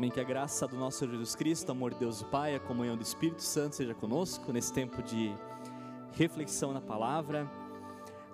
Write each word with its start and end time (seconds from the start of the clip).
Amém. 0.00 0.10
Que 0.10 0.18
a 0.18 0.24
graça 0.24 0.66
do 0.66 0.76
nosso 0.76 1.06
Jesus 1.06 1.34
Cristo, 1.34 1.70
amor 1.70 1.92
de 1.92 2.00
Deus 2.00 2.22
Pai, 2.22 2.54
a 2.54 2.58
comunhão 2.58 2.96
do 2.96 3.02
Espírito 3.02 3.42
Santo 3.42 3.76
seja 3.76 3.92
conosco 3.92 4.50
nesse 4.50 4.72
tempo 4.72 5.02
de 5.02 5.30
reflexão 6.12 6.72
na 6.72 6.80
palavra. 6.80 7.46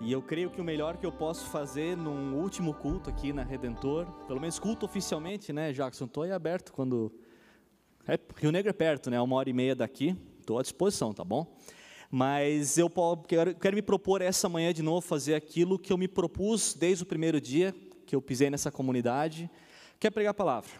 E 0.01 0.13
eu 0.13 0.23
creio 0.23 0.49
que 0.49 0.61
o 0.61 0.65
melhor 0.65 0.97
que 0.97 1.05
eu 1.05 1.11
posso 1.11 1.47
fazer 1.47 1.97
num 1.97 2.37
último 2.37 2.73
culto 2.73 3.11
aqui 3.11 3.33
na 3.33 3.43
Redentor, 3.43 4.07
pelo 4.29 4.41
menos 4.41 4.61
culto 4.61 4.87
oficialmente, 4.87 5.53
né, 5.53 5.73
Jackson? 5.73 6.05
Estou 6.05 6.23
aí 6.23 6.31
aberto 6.31 6.73
quando. 6.73 7.13
É, 8.07 8.17
Rio 8.37 8.53
Negro 8.53 8.71
é 8.71 8.73
perto, 8.73 9.11
né? 9.11 9.21
Uma 9.21 9.35
hora 9.35 9.51
e 9.51 9.53
meia 9.53 9.75
daqui. 9.75 10.17
Estou 10.39 10.61
à 10.61 10.63
disposição, 10.63 11.13
tá 11.13 11.25
bom? 11.25 11.53
Mas 12.09 12.79
eu 12.79 12.89
quero, 13.27 13.57
quero 13.57 13.75
me 13.75 13.83
propor 13.83 14.23
essa 14.23 14.49
manhã 14.49 14.73
de 14.73 14.85
novo 14.85 15.01
fazer 15.01 15.35
aquilo 15.35 15.81
que 15.81 15.93
eu 15.93 15.99
me 15.99 16.07
propus 16.07 16.75
desde 16.75 17.03
o 17.03 17.07
primeiro 17.07 17.41
dia 17.41 17.75
que 18.07 18.15
eu 18.15 18.23
pisei 18.23 18.51
nessa 18.51 18.71
comunidade, 18.71 19.51
que 19.99 20.07
é 20.07 20.11
pregar 20.11 20.31
a 20.31 20.35
palavra 20.35 20.71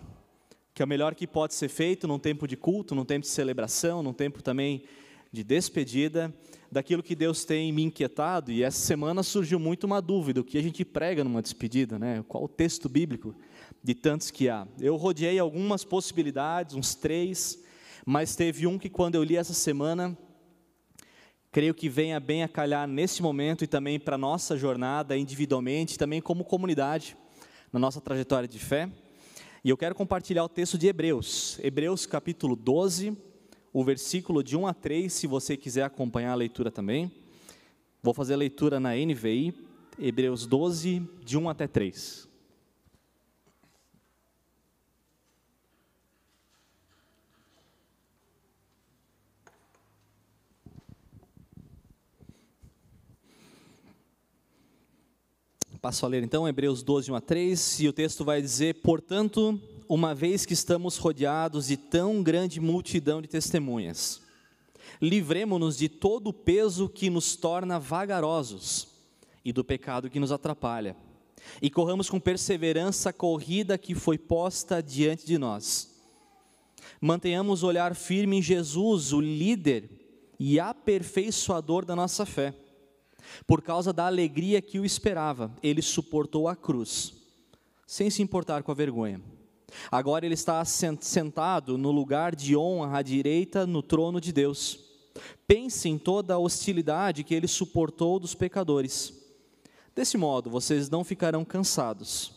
que 0.77 0.83
é 0.83 0.85
o 0.85 0.89
melhor 0.89 1.15
que 1.15 1.27
pode 1.27 1.55
ser 1.55 1.71
feito 1.71 2.07
num 2.07 2.19
tempo 2.19 2.47
de 2.47 2.55
culto, 2.55 2.95
num 2.95 3.03
tempo 3.03 3.23
de 3.23 3.29
celebração, 3.29 4.03
num 4.03 4.13
tempo 4.13 4.43
também 4.43 4.85
de 5.33 5.43
despedida, 5.43 6.31
daquilo 6.71 7.03
que 7.03 7.15
Deus 7.15 7.47
tem 7.47 7.73
me 7.73 7.83
inquietado. 7.83 8.53
E 8.53 8.63
essa 8.63 8.77
semana 8.85 9.23
surgiu 9.23 9.59
muito 9.59 9.85
uma 9.85 10.03
dúvida: 10.03 10.43
o 10.43 10.45
que 10.45 10.59
a 10.59 10.63
gente 10.63 10.85
prega 10.85 11.25
numa 11.25 11.41
despedida, 11.41 11.99
né? 11.99 12.23
Qual 12.29 12.45
o 12.45 12.49
texto 12.49 12.91
bíblico 12.91 13.35
de 13.83 13.95
tantos 13.95 14.31
que 14.31 14.51
há? 14.51 14.69
Eu 14.79 14.97
rodeei 14.97 15.39
algumas 15.39 15.83
possibilidades, 15.83 16.75
uns 16.75 16.95
três, 16.95 17.59
mas 18.05 18.37
teve 18.37 18.67
um 18.67 18.79
que 18.79 18.91
quando 18.91 19.15
eu 19.15 19.25
li 19.25 19.35
essa 19.35 19.55
semana, 19.55 20.15
creio 21.51 21.73
que 21.73 21.89
venha 21.89 22.21
bem 22.21 22.43
a 22.43 22.49
calhar 22.49 22.87
nesse 22.87 23.23
momento 23.23 23.65
e 23.65 23.67
também 23.67 23.99
para 23.99 24.19
nossa 24.19 24.59
jornada 24.59 25.17
individualmente, 25.17 25.97
também 25.97 26.21
como 26.21 26.45
comunidade, 26.45 27.17
na 27.73 27.81
nossa 27.81 27.99
trajetória 27.99 28.47
de 28.47 28.59
fé. 28.59 28.91
E 29.67 29.69
eu 29.69 29.77
quero 29.77 29.97
compartilhar 29.97 30.45
o 30.45 30.49
texto 30.49 30.79
de 30.79 30.87
Hebreus, 30.87 31.59
Hebreus 31.61 32.07
capítulo 32.07 32.55
12, 32.55 33.17
o 33.73 33.83
versículo 33.83 34.41
de 34.41 34.57
1 34.57 34.65
a 34.65 34.73
3, 34.73 35.13
se 35.13 35.27
você 35.27 35.57
quiser 35.57 35.83
acompanhar 35.83 36.31
a 36.31 36.37
leitura 36.37 36.71
também. 36.71 37.11
Vou 38.01 38.15
fazer 38.15 38.35
a 38.35 38.37
leitura 38.37 38.79
na 38.79 38.95
NVI, 38.95 39.53
Hebreus 39.99 40.47
12, 40.47 41.03
de 41.25 41.37
1 41.37 41.49
até 41.49 41.67
3. 41.67 42.26
Passo 55.87 56.05
a 56.05 56.09
ler 56.09 56.25
então 56.25 56.49
Hebreus 56.49 56.83
12, 56.83 57.13
1 57.13 57.15
a 57.15 57.21
3, 57.21 57.79
e 57.79 57.87
o 57.87 57.93
texto 57.93 58.25
vai 58.25 58.43
dizer: 58.43 58.75
Portanto, 58.83 59.57
uma 59.89 60.17
vez 60.17 60.45
que 60.45 60.53
estamos 60.53 60.97
rodeados 60.97 61.69
de 61.69 61.77
tão 61.77 62.25
grande 62.25 62.59
multidão 62.59 63.23
de 63.23 63.29
testemunhas, 63.29 64.21
livremo-nos 65.01 65.79
de 65.79 65.89
todo 65.89 66.31
o 66.31 66.33
peso 66.33 66.89
que 66.89 67.09
nos 67.09 67.37
torna 67.37 67.79
vagarosos 67.79 68.89
e 69.45 69.53
do 69.53 69.63
pecado 69.63 70.11
que 70.11 70.19
nos 70.19 70.33
atrapalha, 70.33 70.97
e 71.63 71.71
corramos 71.71 72.11
com 72.11 72.19
perseverança 72.19 73.11
a 73.11 73.13
corrida 73.13 73.79
que 73.79 73.95
foi 73.95 74.19
posta 74.19 74.83
diante 74.83 75.25
de 75.25 75.39
nós. 75.39 75.95
Mantenhamos 77.01 77.63
o 77.63 77.69
olhar 77.69 77.95
firme 77.95 78.39
em 78.39 78.43
Jesus, 78.43 79.13
o 79.13 79.21
líder 79.21 79.89
e 80.37 80.59
aperfeiçoador 80.59 81.85
da 81.85 81.95
nossa 81.95 82.27
fé 82.27 82.53
por 83.47 83.63
causa 83.63 83.93
da 83.93 84.07
alegria 84.07 84.61
que 84.63 84.79
o 84.79 84.85
esperava, 84.85 85.53
ele 85.63 85.83
suportou 85.83 86.49
a 86.49 86.57
cruz, 86.57 87.15
sem 87.87 88.11
se 88.11 88.23
importar 88.23 88.63
com 88.63 88.73
a 88.73 88.75
vergonha. 88.75 89.21
Agora 89.91 90.25
ele 90.25 90.35
está 90.35 90.65
sentado 90.65 91.77
no 91.77 91.91
lugar 91.91 92.35
de 92.35 92.57
honra 92.57 92.99
à 92.99 93.03
direita 93.03 93.67
no 93.67 93.83
trono 93.83 94.21
de 94.21 94.33
Deus. 94.33 94.79
Pense 95.47 95.89
em 95.89 95.99
toda 95.99 96.35
a 96.35 96.39
hostilidade 96.39 97.25
que 97.25 97.35
ele 97.35 97.49
suportou 97.49 98.19
dos 98.19 98.35
pecadores. 98.35 99.13
Desse 99.95 100.17
modo, 100.17 100.51
vocês 100.51 100.91
não 100.91 101.03
ficarão 101.03 101.45
cansados, 101.45 102.33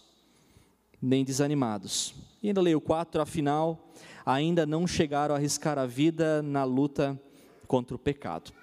nem 1.01 1.25
desanimados. 1.25 2.13
E 2.41 2.47
ainda 2.47 2.61
leio 2.61 2.79
4, 2.79 3.21
afinal, 3.21 3.91
ainda 4.25 4.65
não 4.65 4.87
chegaram 4.87 5.35
a 5.35 5.37
arriscar 5.37 5.77
a 5.77 5.85
vida 5.85 6.41
na 6.41 6.63
luta 6.63 7.19
contra 7.67 7.95
o 7.95 7.99
pecado 7.99 8.53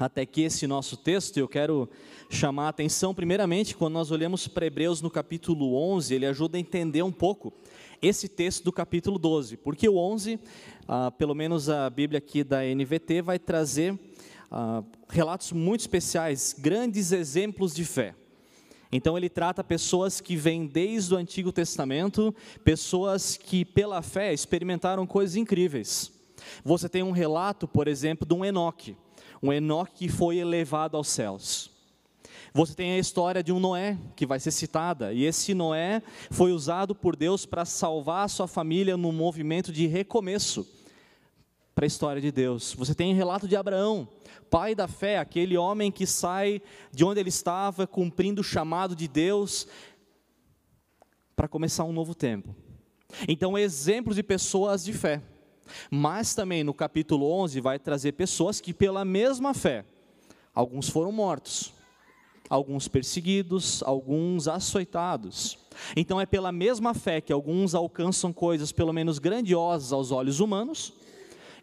até 0.00 0.24
que 0.24 0.40
esse 0.40 0.66
nosso 0.66 0.96
texto, 0.96 1.36
eu 1.36 1.46
quero 1.46 1.88
chamar 2.30 2.66
a 2.66 2.68
atenção, 2.70 3.14
primeiramente, 3.14 3.76
quando 3.76 3.92
nós 3.92 4.10
olhamos 4.10 4.48
para 4.48 4.64
Hebreus 4.64 5.02
no 5.02 5.10
capítulo 5.10 5.76
11, 5.76 6.14
ele 6.14 6.24
ajuda 6.24 6.56
a 6.56 6.60
entender 6.60 7.02
um 7.02 7.12
pouco 7.12 7.52
esse 8.00 8.26
texto 8.26 8.64
do 8.64 8.72
capítulo 8.72 9.18
12, 9.18 9.58
porque 9.58 9.86
o 9.86 9.98
11, 9.98 10.40
ah, 10.88 11.10
pelo 11.10 11.34
menos 11.34 11.68
a 11.68 11.90
Bíblia 11.90 12.16
aqui 12.16 12.42
da 12.42 12.64
NVT, 12.64 13.20
vai 13.20 13.38
trazer 13.38 13.98
ah, 14.50 14.82
relatos 15.10 15.52
muito 15.52 15.80
especiais, 15.80 16.56
grandes 16.58 17.12
exemplos 17.12 17.74
de 17.74 17.84
fé. 17.84 18.14
Então 18.90 19.18
ele 19.18 19.28
trata 19.28 19.62
pessoas 19.62 20.18
que 20.18 20.34
vêm 20.34 20.66
desde 20.66 21.12
o 21.12 21.18
Antigo 21.18 21.52
Testamento, 21.52 22.34
pessoas 22.64 23.36
que 23.36 23.66
pela 23.66 24.00
fé 24.00 24.32
experimentaram 24.32 25.06
coisas 25.06 25.36
incríveis. 25.36 26.10
Você 26.64 26.88
tem 26.88 27.02
um 27.02 27.10
relato, 27.10 27.68
por 27.68 27.86
exemplo, 27.86 28.26
de 28.26 28.32
um 28.32 28.42
Enoque 28.42 28.96
um 29.42 29.52
Enoque 29.52 30.06
que 30.06 30.08
foi 30.08 30.38
elevado 30.38 30.96
aos 30.96 31.08
céus. 31.08 31.70
Você 32.52 32.74
tem 32.74 32.92
a 32.92 32.98
história 32.98 33.42
de 33.42 33.52
um 33.52 33.60
Noé 33.60 33.96
que 34.16 34.26
vai 34.26 34.40
ser 34.40 34.50
citada, 34.50 35.12
e 35.12 35.24
esse 35.24 35.54
Noé 35.54 36.02
foi 36.30 36.52
usado 36.52 36.94
por 36.94 37.14
Deus 37.14 37.46
para 37.46 37.64
salvar 37.64 38.24
a 38.24 38.28
sua 38.28 38.48
família 38.48 38.96
num 38.96 39.12
movimento 39.12 39.72
de 39.72 39.86
recomeço 39.86 40.66
para 41.74 41.84
a 41.84 41.86
história 41.86 42.20
de 42.20 42.32
Deus. 42.32 42.74
Você 42.74 42.94
tem 42.94 43.12
o 43.12 43.16
relato 43.16 43.46
de 43.46 43.54
Abraão, 43.54 44.08
pai 44.50 44.74
da 44.74 44.88
fé, 44.88 45.18
aquele 45.18 45.56
homem 45.56 45.92
que 45.92 46.06
sai 46.06 46.60
de 46.92 47.04
onde 47.04 47.20
ele 47.20 47.28
estava, 47.28 47.86
cumprindo 47.86 48.40
o 48.40 48.44
chamado 48.44 48.96
de 48.96 49.06
Deus 49.06 49.68
para 51.36 51.46
começar 51.48 51.84
um 51.84 51.92
novo 51.92 52.14
tempo. 52.14 52.54
Então, 53.28 53.56
exemplos 53.56 54.16
de 54.16 54.22
pessoas 54.22 54.84
de 54.84 54.92
fé. 54.92 55.22
Mas 55.90 56.34
também 56.34 56.64
no 56.64 56.74
capítulo 56.74 57.30
11 57.30 57.60
vai 57.60 57.78
trazer 57.78 58.12
pessoas 58.12 58.60
que, 58.60 58.72
pela 58.72 59.04
mesma 59.04 59.54
fé, 59.54 59.84
alguns 60.54 60.88
foram 60.88 61.12
mortos, 61.12 61.72
alguns 62.48 62.88
perseguidos, 62.88 63.82
alguns 63.84 64.48
açoitados. 64.48 65.58
Então 65.96 66.20
é 66.20 66.26
pela 66.26 66.50
mesma 66.50 66.94
fé 66.94 67.20
que 67.20 67.32
alguns 67.32 67.74
alcançam 67.74 68.32
coisas 68.32 68.72
pelo 68.72 68.92
menos 68.92 69.18
grandiosas 69.18 69.92
aos 69.92 70.10
olhos 70.10 70.40
humanos, 70.40 70.92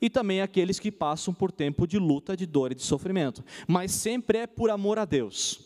e 0.01 0.09
também 0.09 0.41
aqueles 0.41 0.79
que 0.79 0.91
passam 0.91 1.33
por 1.33 1.51
tempo 1.51 1.87
de 1.87 1.97
luta, 1.97 2.37
de 2.37 2.45
dor 2.45 2.71
e 2.71 2.75
de 2.75 2.83
sofrimento. 2.83 3.43
Mas 3.67 3.91
sempre 3.91 4.39
é 4.39 4.47
por 4.47 4.69
amor 4.69 4.99
a 4.99 5.05
Deus, 5.05 5.59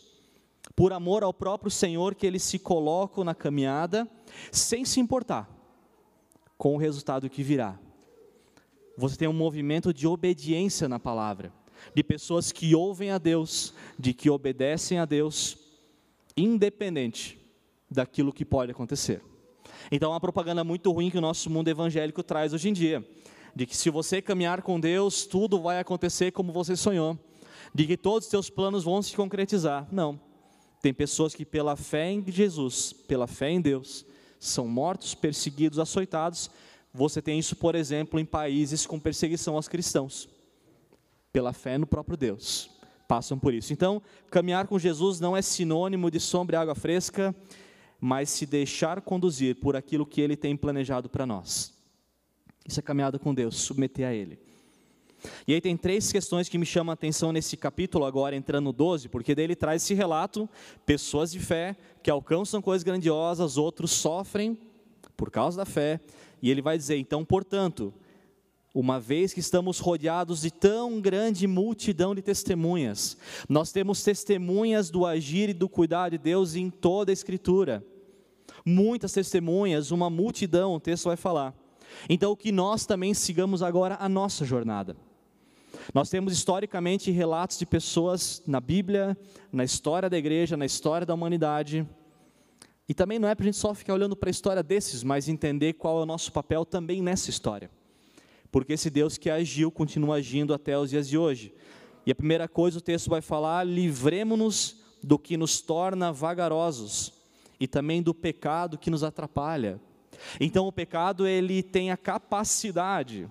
por 0.74 0.92
amor 0.92 1.22
ao 1.22 1.34
próprio 1.34 1.70
Senhor 1.70 2.14
que 2.14 2.26
eles 2.26 2.42
se 2.42 2.58
colocam 2.58 3.24
na 3.24 3.34
caminhada, 3.34 4.08
sem 4.50 4.84
se 4.84 5.00
importar 5.00 5.48
com 6.56 6.74
o 6.74 6.78
resultado 6.78 7.28
que 7.28 7.42
virá 7.42 7.78
você 9.02 9.16
tem 9.16 9.26
um 9.26 9.32
movimento 9.32 9.92
de 9.92 10.06
obediência 10.06 10.88
na 10.88 10.96
palavra, 10.96 11.52
de 11.92 12.04
pessoas 12.04 12.52
que 12.52 12.72
ouvem 12.72 13.10
a 13.10 13.18
Deus, 13.18 13.74
de 13.98 14.14
que 14.14 14.30
obedecem 14.30 15.00
a 15.00 15.04
Deus, 15.04 15.58
independente 16.36 17.36
daquilo 17.90 18.32
que 18.32 18.44
pode 18.44 18.70
acontecer. 18.70 19.20
Então, 19.90 20.12
uma 20.12 20.20
propaganda 20.20 20.62
muito 20.62 20.92
ruim 20.92 21.10
que 21.10 21.18
o 21.18 21.20
nosso 21.20 21.50
mundo 21.50 21.66
evangélico 21.66 22.22
traz 22.22 22.52
hoje 22.52 22.68
em 22.68 22.72
dia, 22.72 23.04
de 23.56 23.66
que 23.66 23.76
se 23.76 23.90
você 23.90 24.22
caminhar 24.22 24.62
com 24.62 24.78
Deus, 24.78 25.26
tudo 25.26 25.60
vai 25.60 25.80
acontecer 25.80 26.30
como 26.30 26.52
você 26.52 26.76
sonhou, 26.76 27.18
de 27.74 27.88
que 27.88 27.96
todos 27.96 28.26
os 28.26 28.30
seus 28.30 28.48
planos 28.48 28.84
vão 28.84 29.02
se 29.02 29.16
concretizar. 29.16 29.88
Não. 29.90 30.18
Tem 30.80 30.94
pessoas 30.94 31.34
que, 31.34 31.44
pela 31.44 31.74
fé 31.74 32.08
em 32.08 32.24
Jesus, 32.28 32.92
pela 32.92 33.26
fé 33.26 33.50
em 33.50 33.60
Deus, 33.60 34.06
são 34.38 34.68
mortos, 34.68 35.12
perseguidos, 35.12 35.80
açoitados, 35.80 36.48
você 36.92 37.22
tem 37.22 37.38
isso, 37.38 37.56
por 37.56 37.74
exemplo, 37.74 38.20
em 38.20 38.24
países 38.24 38.86
com 38.86 39.00
perseguição 39.00 39.56
aos 39.56 39.68
cristãos, 39.68 40.28
pela 41.32 41.52
fé 41.52 41.78
no 41.78 41.86
próprio 41.86 42.16
Deus. 42.16 42.70
Passam 43.08 43.38
por 43.38 43.54
isso. 43.54 43.72
Então, 43.72 44.02
caminhar 44.30 44.66
com 44.66 44.78
Jesus 44.78 45.20
não 45.20 45.36
é 45.36 45.42
sinônimo 45.42 46.10
de 46.10 46.20
sombra 46.20 46.56
e 46.56 46.60
água 46.60 46.74
fresca, 46.74 47.34
mas 48.00 48.30
se 48.30 48.46
deixar 48.46 49.00
conduzir 49.00 49.56
por 49.56 49.76
aquilo 49.76 50.06
que 50.06 50.20
Ele 50.20 50.36
tem 50.36 50.56
planejado 50.56 51.08
para 51.08 51.24
nós. 51.24 51.72
Isso 52.66 52.80
é 52.80 52.82
caminhada 52.82 53.18
com 53.18 53.34
Deus, 53.34 53.56
submeter 53.56 54.06
a 54.06 54.12
Ele. 54.12 54.38
E 55.46 55.54
aí 55.54 55.60
tem 55.60 55.76
três 55.76 56.10
questões 56.10 56.48
que 56.48 56.58
me 56.58 56.66
chamam 56.66 56.90
a 56.90 56.94
atenção 56.94 57.32
nesse 57.32 57.56
capítulo, 57.56 58.04
agora 58.04 58.34
entrando 58.34 58.64
no 58.64 58.72
12, 58.72 59.08
porque 59.08 59.34
dele 59.34 59.54
traz 59.54 59.82
esse 59.82 59.94
relato: 59.94 60.48
pessoas 60.84 61.30
de 61.30 61.38
fé 61.38 61.76
que 62.02 62.10
alcançam 62.10 62.60
coisas 62.60 62.82
grandiosas, 62.82 63.56
outros 63.56 63.92
sofrem 63.92 64.58
por 65.16 65.30
causa 65.30 65.56
da 65.58 65.64
fé, 65.64 66.00
e 66.42 66.50
ele 66.50 66.60
vai 66.60 66.76
dizer: 66.76 66.96
então, 66.98 67.24
portanto, 67.24 67.94
uma 68.74 68.98
vez 68.98 69.32
que 69.32 69.40
estamos 69.40 69.78
rodeados 69.78 70.42
de 70.42 70.50
tão 70.50 71.00
grande 71.00 71.46
multidão 71.46 72.14
de 72.14 72.22
testemunhas, 72.22 73.16
nós 73.48 73.70
temos 73.70 74.02
testemunhas 74.02 74.90
do 74.90 75.06
agir 75.06 75.50
e 75.50 75.54
do 75.54 75.68
cuidar 75.68 76.10
de 76.10 76.18
Deus 76.18 76.54
em 76.56 76.68
toda 76.68 77.12
a 77.12 77.14
Escritura. 77.14 77.84
Muitas 78.64 79.12
testemunhas, 79.12 79.90
uma 79.90 80.10
multidão, 80.10 80.74
o 80.74 80.80
texto 80.80 81.04
vai 81.04 81.16
falar. 81.16 81.54
Então, 82.08 82.34
que 82.34 82.50
nós 82.50 82.86
também 82.86 83.12
sigamos 83.12 83.62
agora 83.62 83.96
a 84.00 84.08
nossa 84.08 84.44
jornada. 84.44 84.96
Nós 85.92 86.08
temos 86.08 86.32
historicamente 86.32 87.10
relatos 87.10 87.58
de 87.58 87.66
pessoas 87.66 88.42
na 88.46 88.60
Bíblia, 88.60 89.16
na 89.50 89.64
história 89.64 90.08
da 90.08 90.16
igreja, 90.16 90.56
na 90.56 90.66
história 90.66 91.06
da 91.06 91.14
humanidade. 91.14 91.86
E 92.92 92.94
também 92.94 93.18
não 93.18 93.26
é 93.26 93.34
para 93.34 93.44
a 93.44 93.46
gente 93.46 93.56
só 93.56 93.72
ficar 93.72 93.94
olhando 93.94 94.14
para 94.14 94.28
a 94.28 94.30
história 94.30 94.62
desses, 94.62 95.02
mas 95.02 95.26
entender 95.26 95.72
qual 95.72 96.00
é 96.00 96.02
o 96.02 96.04
nosso 96.04 96.30
papel 96.30 96.62
também 96.62 97.00
nessa 97.00 97.30
história. 97.30 97.70
Porque 98.50 98.74
esse 98.74 98.90
Deus 98.90 99.16
que 99.16 99.30
agiu 99.30 99.70
continua 99.70 100.16
agindo 100.16 100.52
até 100.52 100.78
os 100.78 100.90
dias 100.90 101.08
de 101.08 101.16
hoje. 101.16 101.54
E 102.04 102.12
a 102.12 102.14
primeira 102.14 102.46
coisa 102.46 102.76
o 102.76 102.82
texto 102.82 103.08
vai 103.08 103.22
falar: 103.22 103.64
livremos-nos 103.64 104.76
do 105.02 105.18
que 105.18 105.38
nos 105.38 105.62
torna 105.62 106.12
vagarosos 106.12 107.14
e 107.58 107.66
também 107.66 108.02
do 108.02 108.12
pecado 108.12 108.76
que 108.76 108.90
nos 108.90 109.02
atrapalha. 109.02 109.80
Então 110.38 110.66
o 110.66 110.72
pecado 110.72 111.26
ele 111.26 111.62
tem 111.62 111.90
a 111.90 111.96
capacidade 111.96 113.26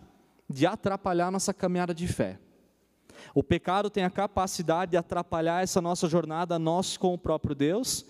de 0.49 0.65
atrapalhar 0.65 1.29
nossa 1.29 1.53
caminhada 1.53 1.93
de 1.93 2.07
fé. 2.07 2.39
O 3.35 3.43
pecado 3.43 3.91
tem 3.91 4.05
a 4.05 4.09
capacidade 4.09 4.89
de 4.89 4.97
atrapalhar 4.97 5.61
essa 5.61 5.79
nossa 5.79 6.09
jornada, 6.09 6.57
nós 6.57 6.97
com 6.97 7.13
o 7.13 7.17
próprio 7.19 7.53
Deus, 7.53 8.07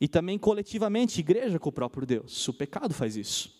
e 0.00 0.08
também 0.08 0.38
coletivamente, 0.38 1.20
igreja 1.20 1.58
com 1.58 1.68
o 1.68 1.72
próprio 1.72 2.06
Deus. 2.06 2.48
O 2.48 2.52
pecado 2.52 2.92
faz 2.92 3.16
isso. 3.16 3.52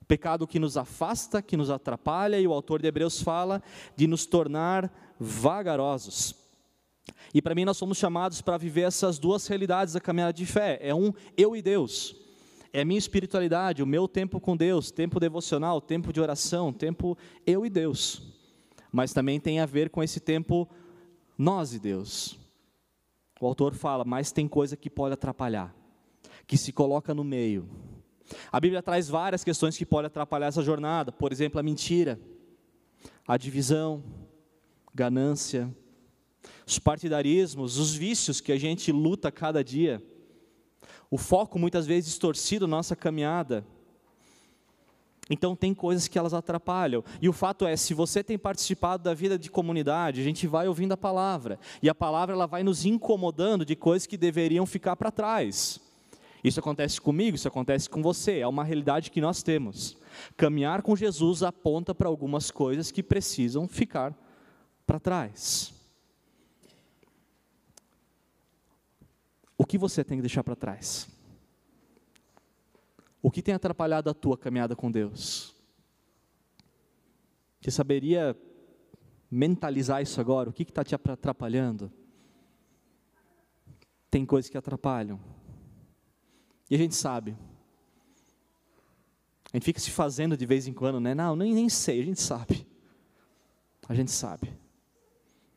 O 0.00 0.04
pecado 0.04 0.46
que 0.46 0.58
nos 0.58 0.76
afasta, 0.76 1.42
que 1.42 1.56
nos 1.56 1.70
atrapalha, 1.70 2.40
e 2.40 2.46
o 2.46 2.52
autor 2.52 2.80
de 2.80 2.88
Hebreus 2.88 3.20
fala 3.20 3.62
de 3.96 4.06
nos 4.06 4.24
tornar 4.24 4.92
vagarosos. 5.18 6.34
E 7.34 7.42
para 7.42 7.54
mim 7.54 7.64
nós 7.64 7.76
somos 7.76 7.98
chamados 7.98 8.40
para 8.40 8.56
viver 8.56 8.82
essas 8.82 9.18
duas 9.18 9.46
realidades 9.46 9.94
da 9.94 10.00
caminhada 10.00 10.32
de 10.32 10.46
fé. 10.46 10.78
É 10.80 10.94
um 10.94 11.12
eu 11.36 11.56
e 11.56 11.62
Deus 11.62 12.16
é 12.76 12.82
a 12.82 12.84
minha 12.84 12.98
espiritualidade, 12.98 13.82
o 13.82 13.86
meu 13.86 14.06
tempo 14.06 14.38
com 14.38 14.54
Deus, 14.54 14.90
tempo 14.90 15.18
devocional, 15.18 15.80
tempo 15.80 16.12
de 16.12 16.20
oração, 16.20 16.70
tempo 16.70 17.16
eu 17.46 17.64
e 17.64 17.70
Deus. 17.70 18.22
Mas 18.92 19.14
também 19.14 19.40
tem 19.40 19.60
a 19.60 19.64
ver 19.64 19.88
com 19.88 20.02
esse 20.02 20.20
tempo 20.20 20.68
nós 21.38 21.72
e 21.72 21.78
Deus. 21.78 22.38
O 23.40 23.46
autor 23.46 23.74
fala, 23.74 24.04
mas 24.04 24.32
tem 24.32 24.48
coisa 24.48 24.76
que 24.76 24.88
pode 24.88 25.14
atrapalhar, 25.14 25.74
que 26.46 26.56
se 26.56 26.72
coloca 26.72 27.14
no 27.14 27.24
meio. 27.24 27.68
A 28.50 28.58
Bíblia 28.58 28.82
traz 28.82 29.08
várias 29.08 29.44
questões 29.44 29.76
que 29.76 29.86
podem 29.86 30.06
atrapalhar 30.06 30.46
essa 30.46 30.62
jornada, 30.62 31.12
por 31.12 31.32
exemplo, 31.32 31.60
a 31.60 31.62
mentira, 31.62 32.18
a 33.26 33.36
divisão, 33.36 34.02
ganância, 34.94 35.74
os 36.66 36.78
partidarismos, 36.78 37.78
os 37.78 37.94
vícios 37.94 38.40
que 38.40 38.52
a 38.52 38.58
gente 38.58 38.90
luta 38.90 39.30
cada 39.30 39.62
dia 39.62 40.02
o 41.10 41.18
foco 41.18 41.58
muitas 41.58 41.86
vezes 41.86 42.10
distorcido 42.10 42.66
na 42.66 42.76
nossa 42.76 42.96
caminhada. 42.96 43.64
Então 45.28 45.56
tem 45.56 45.74
coisas 45.74 46.06
que 46.06 46.18
elas 46.18 46.32
atrapalham. 46.32 47.02
E 47.20 47.28
o 47.28 47.32
fato 47.32 47.66
é, 47.66 47.76
se 47.76 47.94
você 47.94 48.22
tem 48.22 48.38
participado 48.38 49.02
da 49.02 49.12
vida 49.12 49.38
de 49.38 49.50
comunidade, 49.50 50.20
a 50.20 50.24
gente 50.24 50.46
vai 50.46 50.68
ouvindo 50.68 50.92
a 50.92 50.96
palavra, 50.96 51.58
e 51.82 51.88
a 51.88 51.94
palavra 51.94 52.34
ela 52.34 52.46
vai 52.46 52.62
nos 52.62 52.84
incomodando 52.84 53.64
de 53.64 53.74
coisas 53.74 54.06
que 54.06 54.16
deveriam 54.16 54.64
ficar 54.64 54.94
para 54.96 55.10
trás. 55.10 55.80
Isso 56.44 56.60
acontece 56.60 57.00
comigo, 57.00 57.34
isso 57.34 57.48
acontece 57.48 57.90
com 57.90 58.02
você, 58.02 58.38
é 58.38 58.46
uma 58.46 58.62
realidade 58.62 59.10
que 59.10 59.20
nós 59.20 59.42
temos. 59.42 59.96
Caminhar 60.36 60.80
com 60.82 60.94
Jesus 60.94 61.42
aponta 61.42 61.92
para 61.92 62.08
algumas 62.08 62.52
coisas 62.52 62.92
que 62.92 63.02
precisam 63.02 63.66
ficar 63.66 64.14
para 64.86 65.00
trás. 65.00 65.72
O 69.58 69.66
que 69.66 69.76
você 69.76 70.04
tem 70.04 70.18
que 70.18 70.22
deixar 70.22 70.44
para 70.44 70.54
trás? 70.54 71.08
O 73.26 73.30
que 73.32 73.42
tem 73.42 73.56
atrapalhado 73.56 74.08
a 74.08 74.14
tua 74.14 74.38
caminhada 74.38 74.76
com 74.76 74.88
Deus? 74.88 75.52
Você 77.60 77.72
saberia 77.72 78.36
mentalizar 79.28 80.00
isso 80.00 80.20
agora? 80.20 80.48
O 80.48 80.52
que 80.52 80.62
está 80.62 80.84
te 80.84 80.94
atrapalhando? 80.94 81.90
Tem 84.08 84.24
coisas 84.24 84.48
que 84.48 84.56
atrapalham. 84.56 85.18
E 86.70 86.76
a 86.76 86.78
gente 86.78 86.94
sabe. 86.94 87.36
A 89.52 89.56
gente 89.56 89.64
fica 89.64 89.80
se 89.80 89.90
fazendo 89.90 90.36
de 90.36 90.46
vez 90.46 90.68
em 90.68 90.72
quando, 90.72 91.00
né? 91.00 91.12
Não, 91.12 91.34
nem, 91.34 91.52
nem 91.52 91.68
sei, 91.68 92.00
a 92.00 92.04
gente 92.04 92.20
sabe. 92.20 92.64
A 93.88 93.94
gente 93.96 94.12
sabe. 94.12 94.56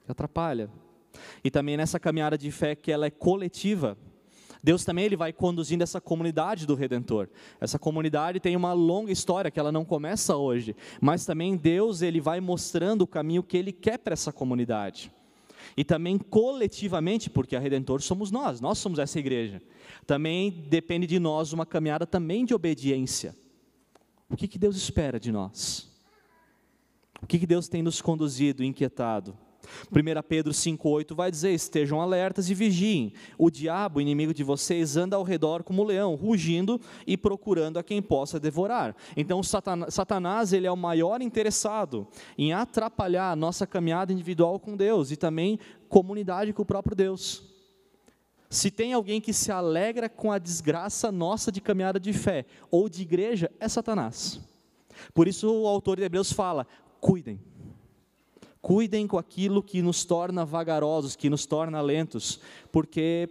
Atrapalha. 0.08 0.72
E 1.44 1.52
também 1.52 1.78
nessa 1.78 2.00
caminhada 2.00 2.36
de 2.36 2.50
fé 2.50 2.76
que 2.76 2.92
ela 2.92 3.06
é 3.06 3.12
coletiva. 3.12 3.96
Deus 4.62 4.84
também 4.84 5.06
ele 5.06 5.16
vai 5.16 5.32
conduzindo 5.32 5.84
essa 5.84 6.02
comunidade 6.02 6.68
do 6.68 6.76
Redentor. 6.76 7.30
Essa 7.62 7.80
comunidade 7.80 8.40
tem 8.40 8.56
uma 8.56 8.74
longa 8.74 9.12
história 9.12 9.50
que 9.50 9.60
ela 9.60 9.72
não 9.72 9.86
começa 9.86 10.36
hoje, 10.36 10.76
mas 11.00 11.26
também 11.26 11.56
Deus 11.56 12.02
ele 12.02 12.20
vai 12.20 12.42
mostrando 12.42 13.04
o 13.04 13.08
caminho 13.08 13.44
que 13.44 13.58
ele 13.58 13.72
quer 13.72 13.98
para 13.98 14.14
essa 14.14 14.34
comunidade. 14.34 15.12
E 15.78 15.84
também 15.84 16.18
coletivamente, 16.18 17.30
porque 17.30 17.56
a 17.56 17.60
Redentor 17.60 18.02
somos 18.02 18.32
nós, 18.32 18.60
nós 18.60 18.78
somos 18.80 19.00
essa 19.00 19.18
igreja. 19.18 19.62
Também 20.06 20.52
depende 20.68 21.08
de 21.08 21.20
nós 21.20 21.54
uma 21.54 21.66
caminhada 21.66 22.06
também 22.06 22.44
de 22.44 22.54
obediência. 22.54 23.36
O 24.30 24.36
que, 24.36 24.48
que 24.48 24.60
Deus 24.60 24.76
espera 24.76 25.20
de 25.20 25.32
nós? 25.32 25.90
O 27.22 27.28
que, 27.28 27.40
que 27.40 27.48
Deus 27.48 27.68
tem 27.68 27.82
nos 27.82 28.02
conduzido, 28.02 28.64
inquietado? 28.64 29.38
1 29.92 30.22
Pedro 30.28 30.52
5,8 30.52 31.16
vai 31.16 31.32
dizer: 31.32 31.52
estejam 31.52 32.02
alertas 32.02 32.50
e 32.50 32.54
vigiem. 32.54 33.14
O 33.38 33.50
diabo, 33.50 34.02
inimigo 34.02 34.34
de 34.34 34.44
vocês, 34.44 34.98
anda 34.98 35.16
ao 35.16 35.24
redor 35.24 35.64
como 35.64 35.84
um 35.84 35.86
leão, 35.86 36.16
rugindo 36.16 36.80
e 37.06 37.18
procurando 37.18 37.78
a 37.78 37.84
quem 37.84 38.02
possa 38.02 38.40
devorar. 38.40 38.96
Então, 39.16 39.42
Satanás 39.44 40.54
ele 40.54 40.68
é 40.68 40.72
o 40.72 40.78
maior 40.78 41.22
interessado 41.22 42.08
em 42.38 42.54
atrapalhar 42.54 43.32
a 43.32 43.36
nossa 43.36 43.66
caminhada 43.66 44.14
individual 44.14 44.60
com 44.60 44.76
Deus 44.76 45.12
e 45.12 45.18
também 45.18 45.60
comunidade 45.88 46.54
com 46.54 46.62
o 46.62 46.66
próprio 46.66 46.96
Deus. 46.96 47.44
Se 48.50 48.72
tem 48.72 48.94
alguém 48.94 49.22
que 49.22 49.32
se 49.32 49.52
alegra 49.52 50.10
com 50.10 50.32
a 50.32 50.40
desgraça 50.40 51.12
nossa 51.12 51.52
de 51.52 51.62
caminhada 51.62 52.00
de 52.00 52.12
fé 52.12 52.46
ou 52.72 52.90
de 52.90 53.04
igreja, 53.04 53.52
é 53.60 53.68
Satanás. 53.68 54.40
Por 55.14 55.28
isso 55.28 55.52
o 55.52 55.68
autor 55.68 55.98
de 55.98 56.04
Hebreus 56.04 56.32
fala: 56.32 56.66
cuidem 57.00 57.40
Cuidem 58.62 59.08
com 59.08 59.18
aquilo 59.18 59.64
que 59.64 59.82
nos 59.82 60.04
torna 60.04 60.46
vagarosos, 60.46 61.16
que 61.16 61.30
nos 61.30 61.46
torna 61.46 61.82
lentos, 61.82 62.42
porque 62.72 63.30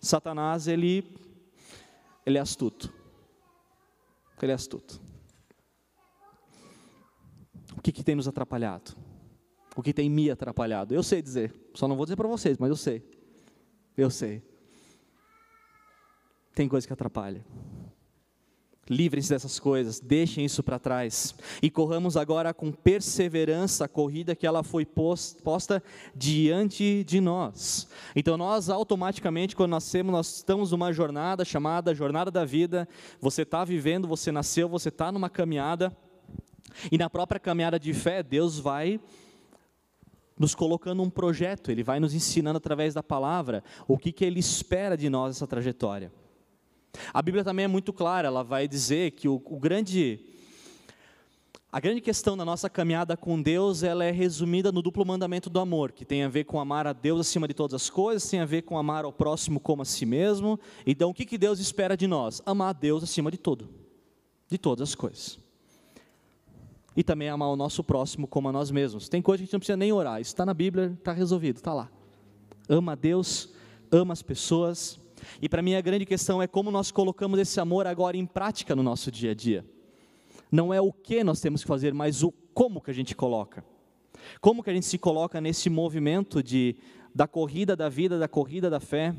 Satanás 0.00 0.66
ele 0.66 1.04
ele 2.24 2.38
é 2.38 2.40
astuto. 2.40 2.92
Ele 4.42 4.52
é 4.52 4.54
astuto. 4.54 5.00
O 7.76 7.80
que, 7.80 7.92
que 7.92 8.02
tem 8.02 8.16
nos 8.16 8.26
atrapalhado? 8.26 8.96
O 9.76 9.82
que 9.82 9.92
tem 9.92 10.10
me 10.10 10.30
atrapalhado? 10.30 10.92
Eu 10.92 11.02
sei 11.02 11.22
dizer, 11.22 11.54
só 11.74 11.86
não 11.86 11.96
vou 11.96 12.04
dizer 12.04 12.16
para 12.16 12.26
vocês, 12.26 12.58
mas 12.58 12.68
eu 12.68 12.76
sei. 12.76 13.08
Eu 13.96 14.10
sei. 14.10 14.42
Tem 16.54 16.68
coisa 16.68 16.86
que 16.86 16.92
atrapalha. 16.92 17.44
Livrem-se 18.88 19.30
dessas 19.30 19.58
coisas, 19.58 19.98
deixem 19.98 20.44
isso 20.44 20.62
para 20.62 20.78
trás 20.78 21.34
e 21.60 21.68
corramos 21.68 22.16
agora 22.16 22.54
com 22.54 22.70
perseverança 22.70 23.84
a 23.84 23.88
corrida 23.88 24.36
que 24.36 24.46
ela 24.46 24.62
foi 24.62 24.86
posta 24.86 25.82
diante 26.14 27.02
de 27.02 27.20
nós. 27.20 27.88
Então, 28.14 28.36
nós 28.36 28.70
automaticamente, 28.70 29.56
quando 29.56 29.72
nascemos, 29.72 30.12
nós 30.12 30.36
estamos 30.36 30.70
numa 30.70 30.92
jornada 30.92 31.44
chamada 31.44 31.92
Jornada 31.94 32.30
da 32.30 32.44
Vida. 32.44 32.88
Você 33.20 33.42
está 33.42 33.64
vivendo, 33.64 34.06
você 34.06 34.30
nasceu, 34.30 34.68
você 34.68 34.88
está 34.88 35.10
numa 35.10 35.28
caminhada, 35.28 35.96
e 36.90 36.98
na 36.98 37.10
própria 37.10 37.40
caminhada 37.40 37.80
de 37.80 37.92
fé, 37.92 38.22
Deus 38.22 38.58
vai 38.58 39.00
nos 40.38 40.54
colocando 40.54 41.02
um 41.02 41.10
projeto, 41.10 41.70
Ele 41.70 41.82
vai 41.82 41.98
nos 41.98 42.14
ensinando 42.14 42.58
através 42.58 42.94
da 42.94 43.02
palavra 43.02 43.64
o 43.88 43.96
que, 43.96 44.12
que 44.12 44.24
Ele 44.24 44.38
espera 44.38 44.96
de 44.96 45.08
nós 45.08 45.36
essa 45.36 45.46
trajetória. 45.46 46.12
A 47.12 47.22
Bíblia 47.22 47.44
também 47.44 47.64
é 47.64 47.68
muito 47.68 47.92
clara, 47.92 48.28
ela 48.28 48.42
vai 48.42 48.66
dizer 48.68 49.12
que 49.12 49.28
o, 49.28 49.42
o 49.44 49.58
grande 49.58 50.20
a 51.76 51.80
grande 51.80 52.00
questão 52.00 52.38
da 52.38 52.44
nossa 52.44 52.70
caminhada 52.70 53.18
com 53.18 53.42
Deus, 53.42 53.82
ela 53.82 54.02
é 54.02 54.10
resumida 54.10 54.72
no 54.72 54.80
duplo 54.80 55.04
mandamento 55.04 55.50
do 55.50 55.60
amor, 55.60 55.92
que 55.92 56.06
tem 56.06 56.22
a 56.22 56.28
ver 56.28 56.44
com 56.44 56.58
amar 56.58 56.86
a 56.86 56.94
Deus 56.94 57.20
acima 57.20 57.46
de 57.46 57.52
todas 57.52 57.74
as 57.74 57.90
coisas, 57.90 58.30
tem 58.30 58.40
a 58.40 58.46
ver 58.46 58.62
com 58.62 58.78
amar 58.78 59.04
ao 59.04 59.12
próximo 59.12 59.60
como 59.60 59.82
a 59.82 59.84
si 59.84 60.06
mesmo. 60.06 60.58
Então, 60.86 61.10
o 61.10 61.14
que, 61.14 61.26
que 61.26 61.36
Deus 61.36 61.58
espera 61.58 61.94
de 61.94 62.06
nós? 62.06 62.40
Amar 62.46 62.70
a 62.70 62.72
Deus 62.72 63.02
acima 63.02 63.30
de 63.30 63.36
tudo, 63.36 63.68
de 64.48 64.56
todas 64.56 64.88
as 64.88 64.94
coisas. 64.94 65.38
E 66.96 67.04
também 67.04 67.28
amar 67.28 67.50
o 67.50 67.56
nosso 67.56 67.84
próximo 67.84 68.26
como 68.26 68.48
a 68.48 68.52
nós 68.52 68.70
mesmos. 68.70 69.06
Tem 69.06 69.20
coisa 69.20 69.40
que 69.40 69.42
a 69.42 69.46
gente 69.46 69.52
não 69.52 69.60
precisa 69.60 69.76
nem 69.76 69.92
orar, 69.92 70.18
isso 70.18 70.30
está 70.30 70.46
na 70.46 70.54
Bíblia, 70.54 70.96
está 70.98 71.12
resolvido, 71.12 71.56
está 71.56 71.74
lá. 71.74 71.90
Ama 72.70 72.92
a 72.92 72.94
Deus, 72.94 73.50
ama 73.90 74.14
as 74.14 74.22
pessoas, 74.22 74.98
e 75.40 75.48
para 75.48 75.62
mim 75.62 75.74
a 75.74 75.80
grande 75.80 76.06
questão 76.06 76.40
é 76.40 76.46
como 76.46 76.70
nós 76.70 76.90
colocamos 76.90 77.38
esse 77.38 77.58
amor 77.60 77.86
agora 77.86 78.16
em 78.16 78.26
prática 78.26 78.74
no 78.74 78.82
nosso 78.82 79.10
dia 79.10 79.32
a 79.32 79.34
dia. 79.34 79.64
Não 80.50 80.72
é 80.72 80.80
o 80.80 80.92
que 80.92 81.24
nós 81.24 81.40
temos 81.40 81.62
que 81.62 81.68
fazer, 81.68 81.92
mas 81.92 82.22
o 82.22 82.32
como 82.54 82.80
que 82.80 82.90
a 82.90 82.94
gente 82.94 83.14
coloca. 83.14 83.64
Como 84.40 84.62
que 84.62 84.70
a 84.70 84.74
gente 84.74 84.86
se 84.86 84.98
coloca 84.98 85.40
nesse 85.40 85.68
movimento 85.68 86.42
de 86.42 86.76
da 87.14 87.26
corrida 87.26 87.74
da 87.74 87.88
vida, 87.88 88.18
da 88.18 88.28
corrida 88.28 88.68
da 88.68 88.78
fé? 88.78 89.14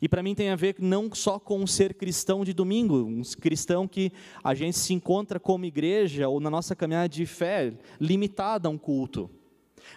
E 0.00 0.08
para 0.08 0.22
mim 0.22 0.34
tem 0.34 0.50
a 0.50 0.56
ver 0.56 0.76
não 0.78 1.10
só 1.12 1.38
com 1.38 1.66
ser 1.66 1.94
cristão 1.94 2.44
de 2.44 2.52
domingo, 2.52 2.96
um 3.02 3.22
cristão 3.40 3.86
que 3.86 4.12
a 4.42 4.54
gente 4.54 4.76
se 4.76 4.92
encontra 4.92 5.38
como 5.38 5.64
igreja 5.64 6.28
ou 6.28 6.40
na 6.40 6.50
nossa 6.50 6.74
caminhada 6.74 7.08
de 7.08 7.24
fé 7.26 7.72
limitada 8.00 8.68
a 8.68 8.70
um 8.70 8.78
culto. 8.78 9.30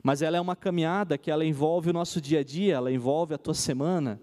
Mas 0.04 0.22
ela 0.22 0.38
é 0.38 0.42
uma 0.42 0.56
caminhada 0.56 1.18
que 1.18 1.30
ela 1.30 1.46
envolve 1.46 1.90
o 1.90 1.94
nosso 1.94 2.22
dia 2.22 2.40
a 2.40 2.44
dia, 2.44 2.76
ela 2.76 2.92
envolve 2.92 3.34
a 3.34 3.38
tua 3.38 3.54
semana, 3.54 4.20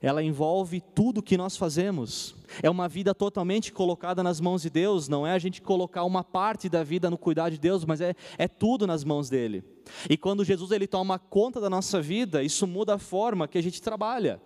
ela 0.00 0.22
envolve 0.22 0.80
tudo 0.80 1.22
que 1.22 1.36
nós 1.36 1.56
fazemos. 1.56 2.34
É 2.62 2.70
uma 2.70 2.88
vida 2.88 3.14
totalmente 3.14 3.72
colocada 3.72 4.22
nas 4.22 4.40
mãos 4.40 4.62
de 4.62 4.70
Deus, 4.70 5.08
não 5.08 5.26
é 5.26 5.32
a 5.32 5.38
gente 5.38 5.60
colocar 5.60 6.04
uma 6.04 6.22
parte 6.22 6.68
da 6.68 6.84
vida 6.84 7.10
no 7.10 7.18
cuidado 7.18 7.52
de 7.52 7.58
Deus, 7.58 7.84
mas 7.84 8.00
é, 8.00 8.14
é 8.36 8.46
tudo 8.46 8.86
nas 8.86 9.02
mãos 9.02 9.28
dele. 9.28 9.64
E 10.08 10.16
quando 10.16 10.44
Jesus 10.44 10.70
ele 10.70 10.86
toma 10.86 11.18
conta 11.18 11.60
da 11.60 11.68
nossa 11.68 12.00
vida, 12.00 12.42
isso 12.42 12.66
muda 12.66 12.94
a 12.94 12.98
forma 12.98 13.48
que 13.48 13.58
a 13.58 13.62
gente 13.62 13.82
trabalha. 13.82 14.40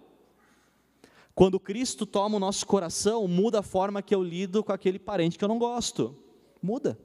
Quando 1.34 1.60
Cristo 1.60 2.06
toma 2.06 2.36
o 2.36 2.40
nosso 2.40 2.66
coração, 2.66 3.26
muda 3.26 3.60
a 3.60 3.62
forma 3.62 4.02
que 4.02 4.14
eu 4.14 4.22
lido 4.22 4.62
com 4.64 4.72
aquele 4.72 4.98
parente 4.98 5.38
que 5.38 5.44
eu 5.44 5.48
não 5.48 5.58
gosto. 5.58 6.16
Muda. 6.62 6.98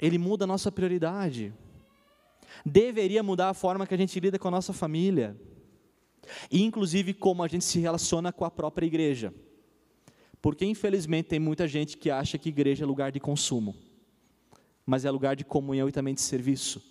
Ele 0.00 0.18
muda 0.18 0.44
a 0.44 0.46
nossa 0.46 0.70
prioridade. 0.70 1.52
Deveria 2.64 3.22
mudar 3.22 3.50
a 3.50 3.54
forma 3.54 3.86
que 3.86 3.94
a 3.94 3.98
gente 3.98 4.18
lida 4.20 4.38
com 4.38 4.48
a 4.48 4.52
nossa 4.52 4.72
família. 4.72 5.36
E 6.50 6.62
inclusive 6.62 7.14
como 7.14 7.42
a 7.42 7.48
gente 7.48 7.64
se 7.64 7.78
relaciona 7.78 8.32
com 8.32 8.44
a 8.44 8.50
própria 8.50 8.86
igreja. 8.86 9.32
Porque 10.40 10.64
infelizmente 10.64 11.26
tem 11.26 11.38
muita 11.38 11.66
gente 11.66 11.96
que 11.96 12.10
acha 12.10 12.38
que 12.38 12.48
igreja 12.48 12.84
é 12.84 12.86
lugar 12.86 13.10
de 13.10 13.20
consumo. 13.20 13.74
Mas 14.86 15.04
é 15.04 15.10
lugar 15.10 15.36
de 15.36 15.44
comunhão 15.44 15.88
e 15.88 15.92
também 15.92 16.14
de 16.14 16.20
serviço. 16.20 16.82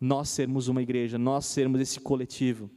Nós 0.00 0.28
sermos 0.28 0.68
uma 0.68 0.82
igreja, 0.82 1.18
nós 1.18 1.46
sermos 1.46 1.80
esse 1.80 2.00
coletivo. 2.00 2.70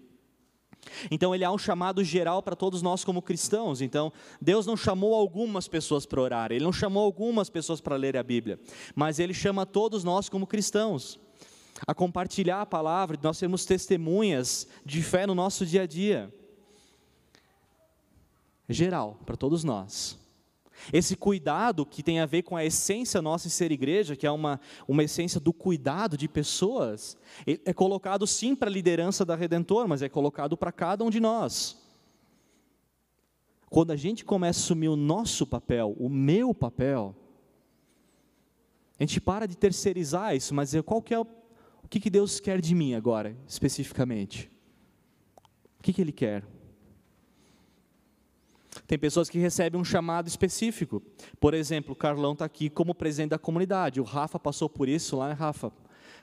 Então 1.09 1.33
ele 1.33 1.43
há 1.43 1.51
um 1.51 1.57
chamado 1.57 2.03
geral 2.03 2.41
para 2.41 2.55
todos 2.55 2.81
nós 2.81 3.03
como 3.03 3.21
cristãos. 3.21 3.81
Então 3.81 4.11
Deus 4.39 4.65
não 4.65 4.75
chamou 4.75 5.13
algumas 5.13 5.67
pessoas 5.67 6.05
para 6.05 6.21
orar, 6.21 6.51
ele 6.51 6.63
não 6.63 6.73
chamou 6.73 7.03
algumas 7.03 7.49
pessoas 7.49 7.79
para 7.79 7.95
ler 7.95 8.17
a 8.17 8.23
Bíblia, 8.23 8.59
mas 8.95 9.19
ele 9.19 9.33
chama 9.33 9.65
todos 9.65 10.03
nós 10.03 10.29
como 10.29 10.47
cristãos 10.47 11.19
a 11.87 11.93
compartilhar 11.93 12.61
a 12.61 12.65
palavra, 12.65 13.17
nós 13.21 13.37
sermos 13.37 13.65
testemunhas 13.65 14.67
de 14.85 15.01
fé 15.01 15.25
no 15.25 15.35
nosso 15.35 15.65
dia 15.65 15.83
a 15.83 15.87
dia. 15.87 16.33
Geral, 18.69 19.19
para 19.25 19.35
todos 19.35 19.63
nós. 19.63 20.19
Esse 20.91 21.15
cuidado 21.15 21.85
que 21.85 22.01
tem 22.01 22.19
a 22.19 22.25
ver 22.25 22.41
com 22.43 22.55
a 22.55 22.65
essência 22.65 23.21
nossa 23.21 23.47
de 23.47 23.53
ser 23.53 23.71
igreja, 23.71 24.15
que 24.15 24.25
é 24.25 24.31
uma, 24.31 24.59
uma 24.87 25.03
essência 25.03 25.39
do 25.39 25.53
cuidado 25.53 26.17
de 26.17 26.27
pessoas, 26.27 27.17
é 27.45 27.73
colocado 27.73 28.25
sim 28.25 28.55
para 28.55 28.69
a 28.69 28.73
liderança 28.73 29.23
da 29.23 29.35
Redentor, 29.35 29.87
mas 29.87 30.01
é 30.01 30.09
colocado 30.09 30.57
para 30.57 30.71
cada 30.71 31.03
um 31.03 31.09
de 31.09 31.19
nós. 31.19 31.77
Quando 33.69 33.91
a 33.91 33.95
gente 33.95 34.25
começa 34.25 34.59
a 34.59 34.63
assumir 34.63 34.89
o 34.89 34.95
nosso 34.95 35.45
papel, 35.45 35.95
o 35.99 36.09
meu 36.09 36.53
papel, 36.53 37.15
a 38.99 39.03
gente 39.03 39.21
para 39.21 39.47
de 39.47 39.55
terceirizar 39.55 40.35
isso, 40.35 40.53
mas 40.53 40.73
qual 40.85 41.01
que 41.01 41.13
é 41.13 41.19
o 41.19 41.25
que, 41.91 41.99
que 41.99 42.09
Deus 42.09 42.39
quer 42.39 42.61
de 42.61 42.73
mim 42.73 42.93
agora, 42.93 43.35
especificamente? 43.45 44.49
O 45.77 45.83
que, 45.83 45.91
que 45.91 46.01
Ele 46.01 46.13
quer? 46.13 46.41
Tem 48.87 48.97
pessoas 48.97 49.29
que 49.29 49.37
recebem 49.37 49.79
um 49.79 49.83
chamado 49.83 50.29
específico. 50.29 51.03
Por 51.37 51.53
exemplo, 51.53 51.91
o 51.91 51.95
Carlão 51.95 52.31
está 52.31 52.45
aqui 52.45 52.69
como 52.69 52.95
presidente 52.95 53.31
da 53.31 53.37
comunidade. 53.37 53.99
O 53.99 54.05
Rafa 54.05 54.39
passou 54.39 54.69
por 54.69 54.87
isso 54.87 55.17
lá, 55.17 55.27
né, 55.27 55.33
Rafa? 55.33 55.69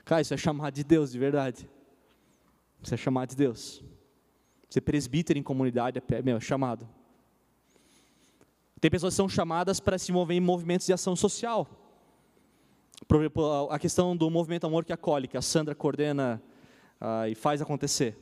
Cara, 0.06 0.22
isso 0.22 0.32
é 0.32 0.38
chamado 0.38 0.72
de 0.72 0.82
Deus, 0.82 1.12
de 1.12 1.18
verdade. 1.18 1.68
Isso 2.82 2.94
é 2.94 2.96
chamado 2.96 3.28
de 3.28 3.37
Deus. 3.37 3.84
Ser 4.70 4.80
presbítero 4.80 5.38
em 5.38 5.42
comunidade 5.42 5.98
é, 5.98 6.22
meu, 6.22 6.38
é 6.38 6.40
chamado. 6.40 6.88
Tem 8.80 8.90
pessoas 8.90 9.12
que 9.12 9.16
são 9.16 9.28
chamadas 9.28 9.80
para 9.80 9.98
se 9.98 10.12
mover 10.12 10.38
em 10.38 10.40
movimentos 10.40 10.87
de 10.87 10.94
ação 10.94 11.14
social. 11.14 11.68
A 13.71 13.78
questão 13.78 14.17
do 14.17 14.28
movimento 14.28 14.67
Amor 14.67 14.85
que 14.85 14.93
Acolhe, 14.93 15.28
que 15.28 15.37
a 15.37 15.43
Sandra 15.43 15.75
coordena 15.75 16.43
ah, 17.00 17.28
e 17.28 17.35
faz 17.35 17.62
acontecer. 17.62 18.17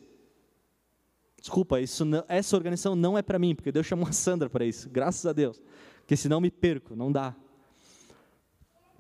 Desculpa, 1.40 1.80
isso 1.80 2.04
não, 2.04 2.25
essa 2.28 2.56
organização 2.56 2.97
não 2.97 3.16
é 3.16 3.23
para 3.23 3.38
mim, 3.38 3.54
porque 3.54 3.71
Deus 3.71 3.87
chamou 3.87 4.09
a 4.09 4.12
Sandra 4.12 4.50
para 4.50 4.64
isso, 4.64 4.88
graças 4.90 5.25
a 5.26 5.33
Deus. 5.33 5.61
Porque 6.00 6.16
senão 6.16 6.40
me 6.40 6.50
perco, 6.50 6.95
não 6.95 7.11
dá. 7.11 7.35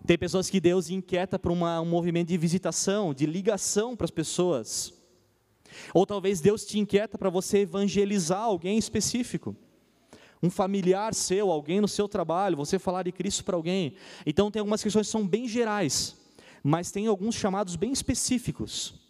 Tem 0.06 0.16
pessoas 0.16 0.48
que 0.48 0.60
Deus 0.60 0.88
inquieta 0.88 1.38
para 1.38 1.52
um 1.52 1.84
movimento 1.84 2.28
de 2.28 2.38
visitação, 2.38 3.12
de 3.12 3.26
ligação 3.26 3.96
para 3.96 4.04
as 4.04 4.10
pessoas. 4.10 4.94
Ou 5.92 6.06
talvez 6.06 6.40
Deus 6.40 6.64
te 6.64 6.78
inquieta 6.78 7.18
para 7.18 7.28
você 7.28 7.58
evangelizar 7.58 8.42
alguém 8.42 8.78
específico. 8.78 9.56
Um 10.42 10.50
familiar 10.50 11.14
seu, 11.14 11.50
alguém 11.50 11.80
no 11.80 11.88
seu 11.88 12.08
trabalho, 12.08 12.56
você 12.56 12.78
falar 12.78 13.02
de 13.04 13.12
Cristo 13.12 13.44
para 13.44 13.56
alguém. 13.56 13.94
Então 14.24 14.50
tem 14.50 14.60
algumas 14.60 14.82
questões 14.82 15.06
que 15.06 15.12
são 15.12 15.26
bem 15.26 15.48
gerais, 15.48 16.16
mas 16.62 16.90
tem 16.90 17.06
alguns 17.06 17.34
chamados 17.34 17.76
bem 17.76 17.92
específicos 17.92 19.06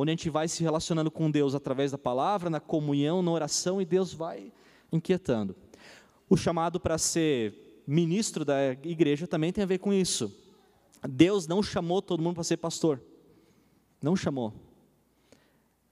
onde 0.00 0.12
a 0.12 0.14
gente 0.14 0.30
vai 0.30 0.46
se 0.46 0.62
relacionando 0.62 1.10
com 1.10 1.28
Deus 1.28 1.56
através 1.56 1.90
da 1.90 1.98
palavra, 1.98 2.48
na 2.48 2.60
comunhão, 2.60 3.20
na 3.20 3.32
oração, 3.32 3.82
e 3.82 3.84
Deus 3.84 4.14
vai 4.14 4.52
inquietando. 4.92 5.56
O 6.30 6.36
chamado 6.36 6.78
para 6.78 6.96
ser 6.98 7.82
ministro 7.84 8.44
da 8.44 8.74
igreja 8.84 9.26
também 9.26 9.52
tem 9.52 9.64
a 9.64 9.66
ver 9.66 9.78
com 9.78 9.92
isso. 9.92 10.32
Deus 11.02 11.48
não 11.48 11.64
chamou 11.64 12.00
todo 12.00 12.22
mundo 12.22 12.34
para 12.34 12.44
ser 12.44 12.58
pastor. 12.58 13.02
Não 14.00 14.14
chamou. 14.14 14.54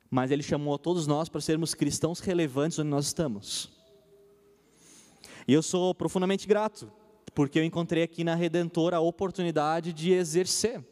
Mas 0.09 0.31
Ele 0.31 0.43
chamou 0.43 0.75
a 0.75 0.79
todos 0.79 1.09
nós 1.09 1.29
para 1.29 1.41
sermos 1.41 1.75
cristãos 1.75 2.21
relevantes 2.21 2.79
onde 2.79 2.91
nós 2.91 3.07
estamos. 3.07 3.76
E 5.49 5.53
eu 5.53 5.63
sou 5.63 5.95
profundamente 5.95 6.45
grato, 6.49 6.91
porque 7.33 7.59
eu 7.59 7.65
encontrei 7.65 8.03
aqui 8.03 8.25
na 8.25 8.35
Redentora 8.35 8.97
a 8.97 9.01
oportunidade 9.01 9.93
de 9.93 10.13
exercer 10.13 10.85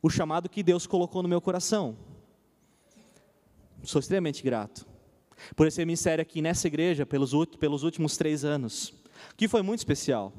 o 0.00 0.08
chamado 0.08 0.48
que 0.48 0.62
Deus 0.62 0.86
colocou 0.86 1.22
no 1.22 1.28
meu 1.28 1.42
coração. 1.42 1.94
Sou 3.82 4.00
extremamente 4.00 4.42
grato 4.42 4.86
por 5.54 5.66
esse 5.66 5.78
ministério 5.84 6.22
aqui 6.22 6.40
nessa 6.40 6.66
igreja 6.66 7.04
pelos, 7.04 7.32
pelos 7.60 7.82
últimos 7.82 8.16
três 8.16 8.46
anos, 8.46 8.94
que 9.36 9.46
foi 9.46 9.60
muito 9.60 9.80
especial. 9.80 10.32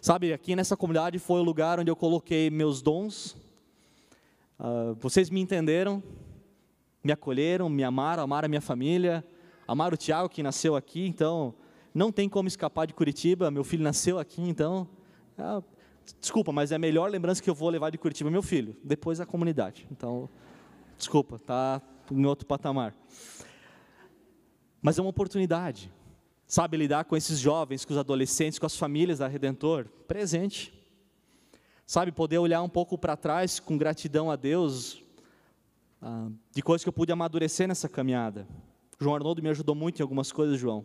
Sabe, 0.00 0.32
aqui 0.32 0.56
nessa 0.56 0.78
comunidade 0.78 1.18
foi 1.18 1.40
o 1.40 1.44
lugar 1.44 1.78
onde 1.78 1.90
eu 1.90 1.96
coloquei 1.96 2.48
meus 2.48 2.80
dons. 2.80 3.36
Uh, 4.58 4.94
vocês 4.98 5.28
me 5.28 5.40
entenderam, 5.40 6.02
me 7.04 7.12
acolheram, 7.12 7.68
me 7.68 7.84
amaram, 7.84 8.22
amaram 8.22 8.46
a 8.46 8.48
minha 8.48 8.60
família, 8.62 9.22
amaram 9.68 9.92
o 9.94 9.98
Tiago 9.98 10.30
que 10.30 10.42
nasceu 10.42 10.74
aqui, 10.74 11.06
então 11.06 11.54
não 11.94 12.12
tem 12.12 12.28
como 12.28 12.48
escapar 12.48 12.86
de 12.86 12.94
Curitiba. 12.94 13.50
Meu 13.50 13.64
filho 13.64 13.82
nasceu 13.82 14.18
aqui, 14.18 14.42
então. 14.42 14.88
Uh, 15.38 15.62
desculpa, 16.20 16.52
mas 16.52 16.72
é 16.72 16.76
a 16.76 16.78
melhor 16.78 17.10
lembrança 17.10 17.42
que 17.42 17.50
eu 17.50 17.54
vou 17.54 17.68
levar 17.68 17.90
de 17.90 17.98
Curitiba 17.98 18.30
meu 18.30 18.42
filho, 18.42 18.76
depois 18.82 19.20
a 19.20 19.26
comunidade. 19.26 19.86
Então, 19.90 20.28
desculpa, 20.96 21.38
tá, 21.38 21.82
em 22.10 22.24
outro 22.26 22.46
patamar. 22.46 22.94
Mas 24.82 24.98
é 24.98 25.02
uma 25.02 25.10
oportunidade, 25.10 25.92
sabe, 26.46 26.76
lidar 26.76 27.04
com 27.04 27.16
esses 27.16 27.38
jovens, 27.38 27.84
com 27.84 27.92
os 27.92 27.98
adolescentes, 27.98 28.58
com 28.58 28.66
as 28.66 28.76
famílias 28.76 29.18
da 29.18 29.28
Redentor, 29.28 29.86
presente. 30.06 30.72
Sabe, 31.86 32.12
poder 32.12 32.38
olhar 32.38 32.62
um 32.62 32.68
pouco 32.68 32.96
para 32.96 33.16
trás 33.16 33.58
com 33.58 33.76
gratidão 33.76 34.30
a 34.30 34.36
Deus, 34.36 35.02
ah, 36.00 36.28
de 36.52 36.62
coisas 36.62 36.84
que 36.84 36.88
eu 36.88 36.92
pude 36.92 37.10
amadurecer 37.10 37.66
nessa 37.66 37.88
caminhada. 37.88 38.46
João 38.98 39.16
Arnoldo 39.16 39.42
me 39.42 39.48
ajudou 39.48 39.74
muito 39.74 39.98
em 39.98 40.02
algumas 40.02 40.30
coisas, 40.30 40.58
João. 40.58 40.84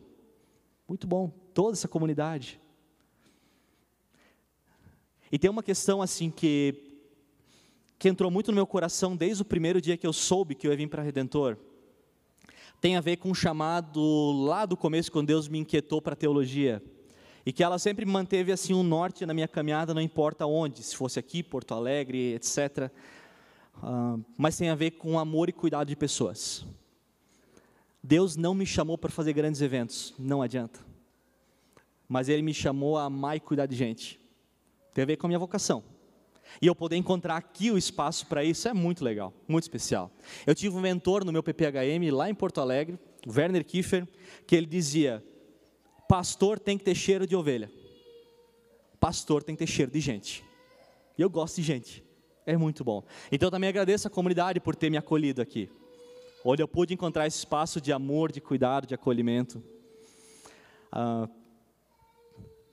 Muito 0.87 1.07
bom, 1.07 1.29
toda 1.53 1.73
essa 1.73 1.87
comunidade. 1.87 2.59
E 5.31 5.39
tem 5.39 5.49
uma 5.49 5.63
questão 5.63 6.01
assim 6.01 6.29
que 6.29 6.81
que 7.97 8.09
entrou 8.09 8.29
muito 8.29 8.51
no 8.51 8.55
meu 8.55 8.67
coração 8.67 9.15
desde 9.15 9.41
o 9.41 9.45
primeiro 9.45 9.79
dia 9.79 9.97
que 9.97 10.05
eu 10.05 10.13
soube 10.13 10.53
que 10.53 10.67
eu 10.67 10.71
ia 10.71 10.77
vir 10.77 10.89
para 10.89 11.01
Redentor, 11.01 11.57
tem 12.81 12.97
a 12.97 13.01
ver 13.01 13.17
com 13.17 13.29
um 13.29 13.33
chamado 13.33 14.31
lá 14.45 14.65
do 14.65 14.75
começo, 14.77 15.11
quando 15.11 15.27
Deus 15.27 15.47
me 15.47 15.59
inquietou 15.59 16.01
para 16.01 16.13
a 16.13 16.15
teologia. 16.15 16.83
E 17.45 17.53
que 17.53 17.63
ela 17.63 17.79
sempre 17.79 18.05
manteve 18.05 18.51
assim 18.51 18.73
um 18.73 18.83
norte 18.83 19.25
na 19.25 19.33
minha 19.33 19.47
caminhada, 19.47 19.93
não 19.93 20.01
importa 20.01 20.45
onde, 20.45 20.83
se 20.83 20.95
fosse 20.95 21.17
aqui, 21.17 21.41
Porto 21.41 21.73
Alegre, 21.73 22.33
etc. 22.33 22.91
Uh, 23.77 24.23
mas 24.37 24.57
tem 24.57 24.69
a 24.69 24.75
ver 24.75 24.91
com 24.91 25.17
amor 25.17 25.47
e 25.49 25.53
cuidado 25.53 25.87
de 25.87 25.95
pessoas. 25.95 26.65
Deus 28.05 28.35
não 28.35 28.53
me 28.53 28.67
chamou 28.67 28.99
para 28.99 29.09
fazer 29.09 29.33
grandes 29.33 29.61
eventos, 29.61 30.13
não 30.19 30.43
adianta. 30.43 30.79
Mas 32.07 32.29
Ele 32.29 32.43
me 32.43 32.53
chamou 32.53 32.97
a 32.97 33.05
amar 33.05 33.35
e 33.35 33.39
cuidar 33.39 33.65
de 33.65 33.75
gente. 33.75 34.19
Tem 34.93 35.01
a 35.01 35.07
ver 35.07 35.17
com 35.17 35.25
a 35.25 35.29
minha 35.29 35.39
vocação. 35.39 35.83
E 36.61 36.67
eu 36.67 36.75
poder 36.75 36.97
encontrar 36.97 37.35
aqui 37.35 37.71
o 37.71 37.77
espaço 37.79 38.27
para 38.27 38.43
isso 38.43 38.67
é 38.67 38.73
muito 38.73 39.03
legal, 39.03 39.33
muito 39.47 39.63
especial. 39.63 40.11
Eu 40.45 40.53
tive 40.53 40.75
um 40.75 40.81
mentor 40.81 41.25
no 41.25 41.31
meu 41.31 41.41
PPHM 41.41 42.11
lá 42.11 42.29
em 42.29 42.35
Porto 42.35 42.61
Alegre, 42.61 42.99
o 43.25 43.31
Werner 43.35 43.65
Kiefer, 43.65 44.07
que 44.45 44.55
ele 44.55 44.67
dizia: 44.67 45.23
pastor 46.07 46.59
tem 46.59 46.77
que 46.77 46.83
ter 46.83 46.93
cheiro 46.93 47.25
de 47.25 47.35
ovelha, 47.35 47.71
pastor 48.99 49.41
tem 49.41 49.55
que 49.55 49.65
ter 49.65 49.71
cheiro 49.71 49.91
de 49.91 49.99
gente. 49.99 50.45
E 51.17 51.23
eu 51.23 51.29
gosto 51.29 51.55
de 51.55 51.63
gente, 51.63 52.03
é 52.45 52.55
muito 52.55 52.83
bom. 52.83 53.03
Então 53.31 53.47
eu 53.47 53.51
também 53.51 53.67
agradeço 53.67 54.07
a 54.07 54.11
comunidade 54.11 54.59
por 54.59 54.75
ter 54.75 54.91
me 54.91 54.97
acolhido 54.97 55.41
aqui. 55.41 55.71
Onde 56.47 56.61
eu 56.61 56.67
pude 56.67 56.93
encontrar 56.93 57.25
esse 57.25 57.39
espaço 57.39 57.81
de 57.81 57.91
amor, 57.91 58.31
de 58.31 58.39
cuidado, 58.39 58.85
de 58.85 58.93
acolhimento. 58.93 59.63
Ah, 60.91 61.27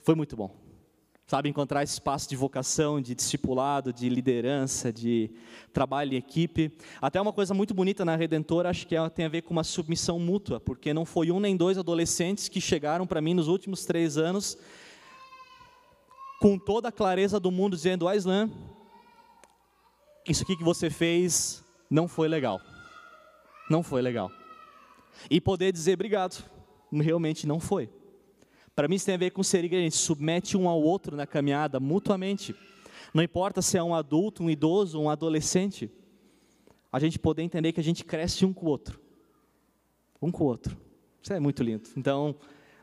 foi 0.02 0.14
muito 0.14 0.36
bom. 0.36 0.54
Sabe, 1.26 1.48
encontrar 1.48 1.82
esse 1.82 1.94
espaço 1.94 2.28
de 2.28 2.36
vocação, 2.36 3.00
de 3.00 3.14
discipulado, 3.14 3.90
de 3.90 4.10
liderança, 4.10 4.92
de 4.92 5.30
trabalho 5.72 6.12
em 6.12 6.16
equipe. 6.16 6.70
Até 7.00 7.18
uma 7.18 7.32
coisa 7.32 7.54
muito 7.54 7.72
bonita 7.72 8.04
na 8.04 8.14
Redentora, 8.14 8.68
acho 8.68 8.86
que 8.86 8.94
tem 9.14 9.24
a 9.24 9.28
ver 9.30 9.40
com 9.40 9.52
uma 9.52 9.64
submissão 9.64 10.18
mútua, 10.18 10.60
porque 10.60 10.92
não 10.92 11.06
foi 11.06 11.30
um 11.30 11.40
nem 11.40 11.56
dois 11.56 11.78
adolescentes 11.78 12.50
que 12.50 12.60
chegaram 12.60 13.06
para 13.06 13.22
mim 13.22 13.32
nos 13.32 13.48
últimos 13.48 13.86
três 13.86 14.18
anos 14.18 14.58
com 16.38 16.58
toda 16.58 16.88
a 16.88 16.92
clareza 16.92 17.40
do 17.40 17.50
mundo, 17.50 17.74
dizendo: 17.74 18.06
Aislan, 18.06 18.50
isso 20.28 20.42
aqui 20.42 20.56
que 20.56 20.64
você 20.64 20.90
fez 20.90 21.64
não 21.88 22.06
foi 22.06 22.28
legal. 22.28 22.60
Não 23.68 23.82
foi 23.82 24.02
legal. 24.02 24.30
E 25.30 25.40
poder 25.40 25.72
dizer 25.72 25.94
obrigado, 25.94 26.44
realmente 26.92 27.46
não 27.46 27.60
foi. 27.60 27.88
Para 28.74 28.88
mim 28.88 28.96
isso 28.96 29.06
tem 29.06 29.14
a 29.14 29.18
ver 29.18 29.30
com 29.30 29.42
ser 29.42 29.64
igreja, 29.64 29.82
a 29.82 29.90
gente 29.90 29.96
submete 29.96 30.56
um 30.56 30.68
ao 30.68 30.80
outro 30.80 31.16
na 31.16 31.26
caminhada, 31.26 31.78
mutuamente. 31.78 32.54
Não 33.12 33.22
importa 33.22 33.60
se 33.60 33.76
é 33.76 33.82
um 33.82 33.94
adulto, 33.94 34.42
um 34.42 34.50
idoso, 34.50 34.98
um 34.98 35.10
adolescente, 35.10 35.90
a 36.90 36.98
gente 36.98 37.18
poder 37.18 37.42
entender 37.42 37.72
que 37.72 37.80
a 37.80 37.84
gente 37.84 38.04
cresce 38.04 38.44
um 38.44 38.52
com 38.52 38.66
o 38.66 38.68
outro. 38.68 39.00
Um 40.20 40.30
com 40.30 40.44
o 40.44 40.46
outro. 40.46 40.76
Isso 41.22 41.32
é 41.32 41.40
muito 41.40 41.62
lindo. 41.62 41.88
Então, 41.96 42.34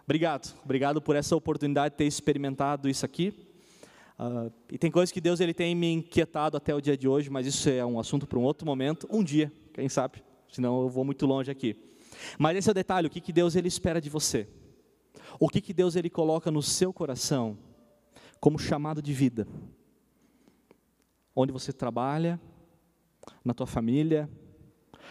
obrigado. 0.04 0.56
Obrigado 0.64 1.02
por 1.02 1.16
essa 1.16 1.36
oportunidade 1.36 1.94
de 1.94 1.98
ter 1.98 2.06
experimentado 2.06 2.88
isso 2.88 3.06
aqui. 3.06 3.34
Uh, 4.20 4.52
e 4.72 4.78
tem 4.78 4.92
coisas 4.92 5.12
que 5.12 5.22
Deus 5.22 5.40
ele 5.40 5.54
tem 5.54 5.74
me 5.74 5.92
inquietado 5.94 6.58
até 6.58 6.76
o 6.76 6.82
dia 6.82 6.98
de 6.98 7.08
hoje, 7.08 7.30
mas 7.30 7.48
isso 7.48 7.70
é 7.70 7.86
um 7.86 8.00
assunto 8.00 8.28
para 8.28 8.38
um 8.38 8.44
outro 8.44 8.66
momento, 8.66 9.08
um 9.10 9.24
dia, 9.24 9.52
quem 9.74 9.88
sabe, 9.88 10.22
senão 10.50 10.82
eu 10.84 10.89
vou 10.89 11.03
muito 11.03 11.25
longe 11.25 11.50
aqui. 11.50 11.75
Mas 12.38 12.58
esse 12.58 12.70
é 12.70 12.72
o 12.72 12.75
detalhe, 12.75 13.08
o 13.08 13.10
que, 13.10 13.22
que 13.22 13.32
Deus 13.32 13.56
ele 13.56 13.68
espera 13.68 14.01
de 14.01 14.10
você? 14.10 14.48
O 15.39 15.48
que, 15.48 15.62
que 15.62 15.74
Deus 15.74 15.96
ele 15.96 16.10
coloca 16.10 16.51
no 16.51 16.62
seu 16.62 16.91
coração 16.91 17.58
como 18.39 18.60
chamado 18.60 19.01
de 19.01 19.13
vida? 19.13 19.48
Onde 21.36 21.53
você 21.53 21.72
trabalha, 21.72 22.39
na 23.44 23.53
tua 23.53 23.68
família, 23.68 24.29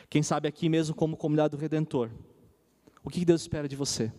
quem 0.08 0.22
sabe 0.22 0.48
aqui 0.48 0.68
mesmo 0.68 0.94
como 0.94 1.16
comunidade 1.16 1.56
do 1.56 1.60
Redentor. 1.60 2.10
O 3.04 3.10
que, 3.10 3.20
que 3.20 3.24
Deus 3.24 3.42
espera 3.42 3.68
de 3.68 3.76
você? 3.76 4.12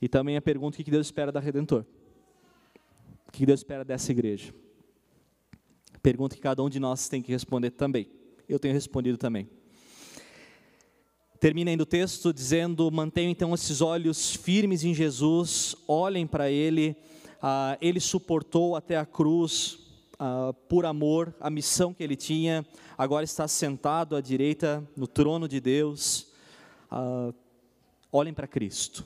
E 0.00 0.08
também 0.08 0.36
a 0.36 0.42
pergunta, 0.42 0.74
o 0.74 0.76
que, 0.76 0.84
que 0.84 0.90
Deus 0.90 1.06
espera 1.06 1.32
da 1.32 1.40
Redentor? 1.40 1.84
O 3.26 3.32
que 3.32 3.44
Deus 3.44 3.60
espera 3.60 3.84
dessa 3.84 4.12
igreja? 4.12 4.54
Pergunta 6.02 6.36
que 6.36 6.42
cada 6.42 6.62
um 6.62 6.68
de 6.68 6.78
nós 6.78 7.08
tem 7.08 7.20
que 7.20 7.32
responder 7.32 7.70
também. 7.70 8.10
Eu 8.48 8.58
tenho 8.58 8.74
respondido 8.74 9.18
também. 9.18 9.48
Termina 11.40 11.70
ainda 11.70 11.84
o 11.84 11.86
texto 11.86 12.32
dizendo: 12.32 12.90
mantenham 12.90 13.30
então 13.30 13.54
esses 13.54 13.80
olhos 13.80 14.34
firmes 14.34 14.82
em 14.82 14.92
Jesus, 14.92 15.76
olhem 15.86 16.26
para 16.26 16.50
Ele, 16.50 16.96
ah, 17.40 17.78
Ele 17.80 18.00
suportou 18.00 18.74
até 18.74 18.96
a 18.96 19.06
cruz 19.06 19.78
ah, 20.18 20.52
por 20.68 20.84
amor, 20.84 21.32
a 21.40 21.48
missão 21.48 21.94
que 21.94 22.02
Ele 22.02 22.16
tinha, 22.16 22.66
agora 22.96 23.24
está 23.24 23.46
sentado 23.46 24.16
à 24.16 24.20
direita 24.20 24.82
no 24.96 25.06
trono 25.06 25.46
de 25.46 25.60
Deus. 25.60 26.26
Ah, 26.90 27.32
olhem 28.10 28.34
para 28.34 28.48
Cristo. 28.48 29.04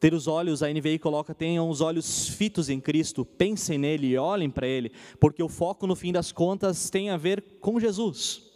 Ter 0.00 0.14
os 0.14 0.26
olhos, 0.26 0.62
a 0.62 0.72
NVI 0.72 0.98
coloca, 0.98 1.34
tenham 1.34 1.68
os 1.68 1.80
olhos 1.80 2.28
fitos 2.28 2.70
em 2.70 2.80
Cristo, 2.80 3.24
pensem 3.24 3.78
nele 3.78 4.08
e 4.08 4.16
olhem 4.16 4.48
para 4.50 4.66
Ele, 4.66 4.90
porque 5.20 5.42
o 5.42 5.48
foco 5.48 5.86
no 5.86 5.94
fim 5.94 6.12
das 6.12 6.32
contas 6.32 6.88
tem 6.88 7.10
a 7.10 7.16
ver 7.18 7.42
com 7.60 7.78
Jesus. 7.78 8.51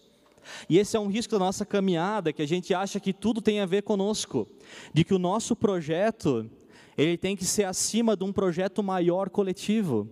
E 0.68 0.78
esse 0.78 0.96
é 0.96 1.00
um 1.00 1.08
risco 1.08 1.32
da 1.32 1.38
nossa 1.38 1.64
caminhada, 1.64 2.32
que 2.32 2.42
a 2.42 2.46
gente 2.46 2.74
acha 2.74 3.00
que 3.00 3.12
tudo 3.12 3.40
tem 3.40 3.60
a 3.60 3.66
ver 3.66 3.82
conosco, 3.82 4.48
de 4.92 5.04
que 5.04 5.14
o 5.14 5.18
nosso 5.18 5.54
projeto, 5.54 6.48
ele 6.96 7.16
tem 7.16 7.36
que 7.36 7.44
ser 7.44 7.64
acima 7.64 8.16
de 8.16 8.24
um 8.24 8.32
projeto 8.32 8.82
maior 8.82 9.30
coletivo. 9.30 10.08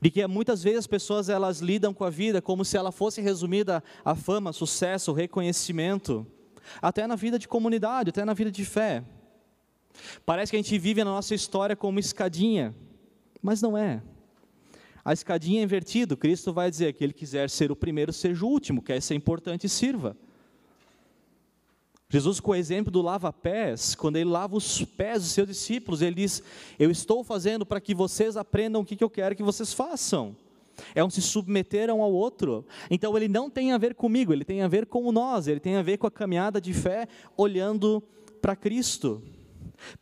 De 0.00 0.10
que 0.10 0.24
muitas 0.26 0.62
vezes 0.62 0.80
as 0.80 0.86
pessoas 0.86 1.28
elas 1.28 1.60
lidam 1.60 1.92
com 1.92 2.04
a 2.04 2.10
vida 2.10 2.40
como 2.40 2.64
se 2.64 2.76
ela 2.76 2.92
fosse 2.92 3.20
resumida 3.20 3.82
a 4.04 4.14
fama, 4.14 4.52
sucesso, 4.52 5.12
reconhecimento, 5.12 6.26
até 6.80 7.06
na 7.06 7.16
vida 7.16 7.38
de 7.38 7.48
comunidade, 7.48 8.10
até 8.10 8.24
na 8.24 8.32
vida 8.32 8.50
de 8.50 8.64
fé. 8.64 9.04
Parece 10.24 10.50
que 10.50 10.56
a 10.56 10.62
gente 10.62 10.78
vive 10.78 11.04
na 11.04 11.10
nossa 11.10 11.34
história 11.34 11.76
como 11.76 11.98
escadinha, 11.98 12.74
mas 13.42 13.60
não 13.60 13.76
é. 13.76 14.02
A 15.04 15.12
escadinha 15.12 15.60
é 15.60 15.64
invertida, 15.64 16.16
Cristo 16.16 16.52
vai 16.52 16.70
dizer 16.70 16.92
que 16.92 17.02
ele 17.02 17.12
quiser 17.12 17.50
ser 17.50 17.72
o 17.72 17.76
primeiro, 17.76 18.12
seja 18.12 18.44
o 18.44 18.48
último, 18.48 18.80
quer 18.80 19.00
ser 19.02 19.14
importante, 19.14 19.68
sirva. 19.68 20.16
Jesus, 22.08 22.38
com 22.40 22.50
o 22.50 22.54
exemplo 22.54 22.92
do 22.92 23.00
lava-pés, 23.00 23.94
quando 23.94 24.16
ele 24.16 24.28
lava 24.28 24.54
os 24.54 24.84
pés 24.84 25.22
dos 25.22 25.32
seus 25.32 25.48
discípulos, 25.48 26.02
ele 26.02 26.16
diz: 26.16 26.42
Eu 26.78 26.90
estou 26.90 27.24
fazendo 27.24 27.64
para 27.64 27.80
que 27.80 27.94
vocês 27.94 28.36
aprendam 28.36 28.82
o 28.82 28.84
que 28.84 29.02
eu 29.02 29.08
quero 29.08 29.34
que 29.34 29.42
vocês 29.42 29.72
façam. 29.72 30.36
É 30.94 31.02
um 31.02 31.08
se 31.08 31.22
submeter 31.22 31.90
um 31.90 32.02
ao 32.02 32.12
outro. 32.12 32.66
Então 32.90 33.16
ele 33.16 33.28
não 33.28 33.48
tem 33.48 33.72
a 33.72 33.78
ver 33.78 33.94
comigo, 33.94 34.32
ele 34.32 34.44
tem 34.44 34.60
a 34.60 34.68
ver 34.68 34.86
com 34.86 35.10
nós, 35.10 35.46
ele 35.46 35.58
tem 35.58 35.76
a 35.76 35.82
ver 35.82 35.96
com 35.96 36.06
a 36.06 36.10
caminhada 36.10 36.60
de 36.60 36.74
fé 36.74 37.08
olhando 37.36 38.02
para 38.42 38.54
Cristo. 38.54 39.22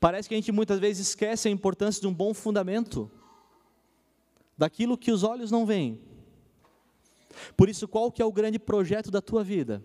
Parece 0.01 0.29
que 0.29 0.35
a 0.35 0.39
gente 0.39 0.53
muitas 0.53 0.81
vezes 0.81 1.09
esquece 1.09 1.49
a 1.49 1.51
importância 1.51 2.01
de 2.01 2.09
um 2.09 2.13
bom 2.13 2.35
fundamento, 2.35 3.11
daquilo 4.61 4.99
que 4.99 5.11
os 5.11 5.23
olhos 5.23 5.51
não 5.51 5.65
veem. 5.65 5.99
Por 7.57 7.67
isso, 7.71 7.89
qual 7.89 8.13
que 8.13 8.21
é 8.21 8.25
o 8.27 8.31
grande 8.31 8.59
projeto 8.59 9.11
da 9.11 9.23
tua 9.23 9.43
vida? 9.43 9.83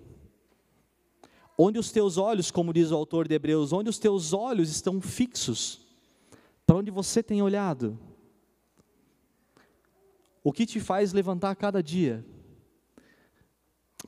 Onde 1.58 1.80
os 1.80 1.94
teus 1.94 2.18
olhos, 2.18 2.52
como 2.52 2.74
diz 2.74 2.92
o 2.92 2.96
autor 2.96 3.26
de 3.26 3.36
Hebreus, 3.36 3.72
onde 3.72 3.90
os 3.90 3.98
teus 3.98 4.34
olhos 4.34 4.70
estão 4.70 5.00
fixos? 5.00 5.80
Para 6.68 6.76
onde 6.76 6.92
você 6.92 7.24
tem 7.24 7.42
olhado? 7.42 7.98
O 10.44 10.52
que 10.52 10.66
te 10.66 10.82
faz 10.82 11.14
levantar 11.14 11.52
a 11.52 11.56
cada 11.56 11.82
dia? 11.82 12.26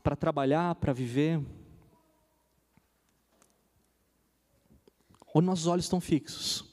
Para 0.03 0.17
trabalhar, 0.17 0.75
para 0.75 0.91
viver? 0.91 1.41
Onde 5.33 5.45
nossos 5.45 5.67
olhos 5.67 5.85
estão 5.85 6.01
fixos? 6.01 6.65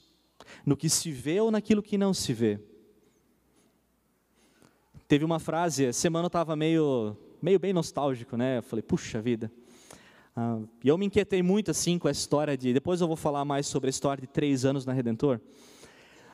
No 0.65 0.75
que 0.75 0.89
se 0.89 1.13
vê 1.13 1.39
ou 1.39 1.49
naquilo 1.49 1.81
que 1.81 1.97
não 1.97 2.13
se 2.13 2.33
vê? 2.33 2.74
Teve 5.15 5.23
uma 5.23 5.39
frase, 5.39 5.93
semana 5.93 6.25
eu 6.25 6.27
estava 6.27 6.57
meio, 6.57 7.15
meio 7.41 7.57
bem 7.57 7.71
nostálgico, 7.71 8.35
né? 8.35 8.57
Eu 8.57 8.63
falei, 8.63 8.83
puxa 8.83 9.21
vida. 9.21 9.49
Ah, 10.35 10.59
e 10.83 10.89
eu 10.89 10.97
me 10.97 11.05
inquietei 11.05 11.41
muito 11.41 11.71
assim 11.71 11.97
com 11.97 12.09
a 12.09 12.11
história 12.11 12.57
de. 12.57 12.73
Depois 12.73 12.99
eu 12.99 13.07
vou 13.07 13.15
falar 13.15 13.45
mais 13.45 13.65
sobre 13.65 13.87
a 13.87 13.91
história 13.91 14.19
de 14.19 14.27
três 14.27 14.65
anos 14.65 14.85
na 14.85 14.91
Redentor. 14.91 15.39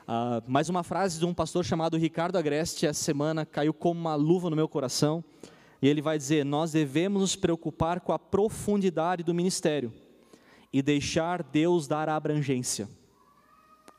Ah, 0.04 0.42
mas 0.48 0.68
uma 0.68 0.82
frase 0.82 1.16
de 1.20 1.24
um 1.24 1.32
pastor 1.32 1.64
chamado 1.64 1.96
Ricardo 1.96 2.34
Agreste, 2.34 2.84
essa 2.84 3.00
semana 3.00 3.46
caiu 3.46 3.72
como 3.72 4.00
uma 4.00 4.16
luva 4.16 4.50
no 4.50 4.56
meu 4.56 4.66
coração. 4.66 5.22
E 5.80 5.86
ele 5.86 6.02
vai 6.02 6.18
dizer: 6.18 6.44
Nós 6.44 6.72
devemos 6.72 7.20
nos 7.20 7.36
preocupar 7.36 8.00
com 8.00 8.12
a 8.12 8.18
profundidade 8.18 9.22
do 9.22 9.32
ministério 9.32 9.92
e 10.72 10.82
deixar 10.82 11.44
Deus 11.44 11.86
dar 11.86 12.08
a 12.08 12.16
abrangência, 12.16 12.88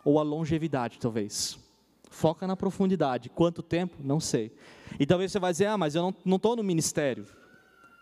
ou 0.03 0.19
a 0.19 0.23
longevidade, 0.23 0.99
talvez. 0.99 1.62
Foca 2.13 2.45
na 2.45 2.55
profundidade. 2.55 3.27
Quanto 3.27 3.63
tempo? 3.63 3.97
Não 3.99 4.19
sei. 4.19 4.55
E 4.99 5.05
talvez 5.05 5.31
você 5.31 5.39
vai 5.39 5.51
dizer: 5.51 5.65
Ah, 5.65 5.77
mas 5.77 5.95
eu 5.95 6.13
não 6.23 6.35
estou 6.35 6.55
no 6.55 6.63
ministério. 6.63 7.25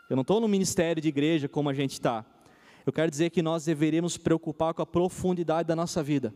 Eu 0.09 0.17
não 0.17 0.21
estou 0.21 0.41
no 0.41 0.49
ministério 0.49 1.01
de 1.01 1.07
igreja 1.07 1.47
como 1.47 1.69
a 1.69 1.73
gente 1.73 1.93
está. 1.93 2.25
Eu 2.85 2.91
quero 2.91 3.09
dizer 3.09 3.29
que 3.29 3.41
nós 3.41 3.63
deveríamos 3.63 4.17
preocupar 4.17 4.73
com 4.73 4.81
a 4.81 4.85
profundidade 4.85 5.65
da 5.65 5.77
nossa 5.77 6.03
vida 6.03 6.33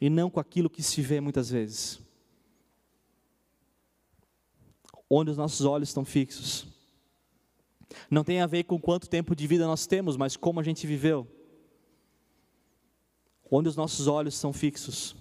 e 0.00 0.08
não 0.08 0.30
com 0.30 0.38
aquilo 0.38 0.70
que 0.70 0.80
se 0.80 1.02
vê 1.02 1.20
muitas 1.20 1.50
vezes. 1.50 1.98
Onde 5.10 5.32
os 5.32 5.36
nossos 5.36 5.66
olhos 5.66 5.88
estão 5.88 6.04
fixos. 6.04 6.68
Não 8.08 8.22
tem 8.22 8.40
a 8.40 8.46
ver 8.46 8.62
com 8.62 8.80
quanto 8.80 9.10
tempo 9.10 9.34
de 9.34 9.44
vida 9.48 9.66
nós 9.66 9.88
temos, 9.88 10.16
mas 10.16 10.36
como 10.36 10.60
a 10.60 10.62
gente 10.62 10.86
viveu. 10.86 11.26
Onde 13.50 13.68
os 13.68 13.74
nossos 13.74 14.06
olhos 14.06 14.36
são 14.36 14.52
fixos. 14.52 15.19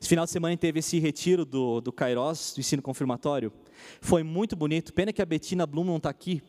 Esse 0.00 0.08
final 0.08 0.24
de 0.24 0.30
semana 0.30 0.56
teve 0.56 0.78
esse 0.78 0.98
retiro 0.98 1.44
do, 1.44 1.80
do 1.80 1.92
Kairos, 1.92 2.52
do 2.54 2.60
ensino 2.60 2.82
confirmatório. 2.82 3.52
Foi 4.00 4.22
muito 4.22 4.56
bonito. 4.56 4.92
Pena 4.92 5.12
que 5.12 5.22
a 5.22 5.26
Bettina 5.26 5.66
Blum 5.66 5.84
não 5.84 5.96
está 5.96 6.10
aqui. 6.10 6.42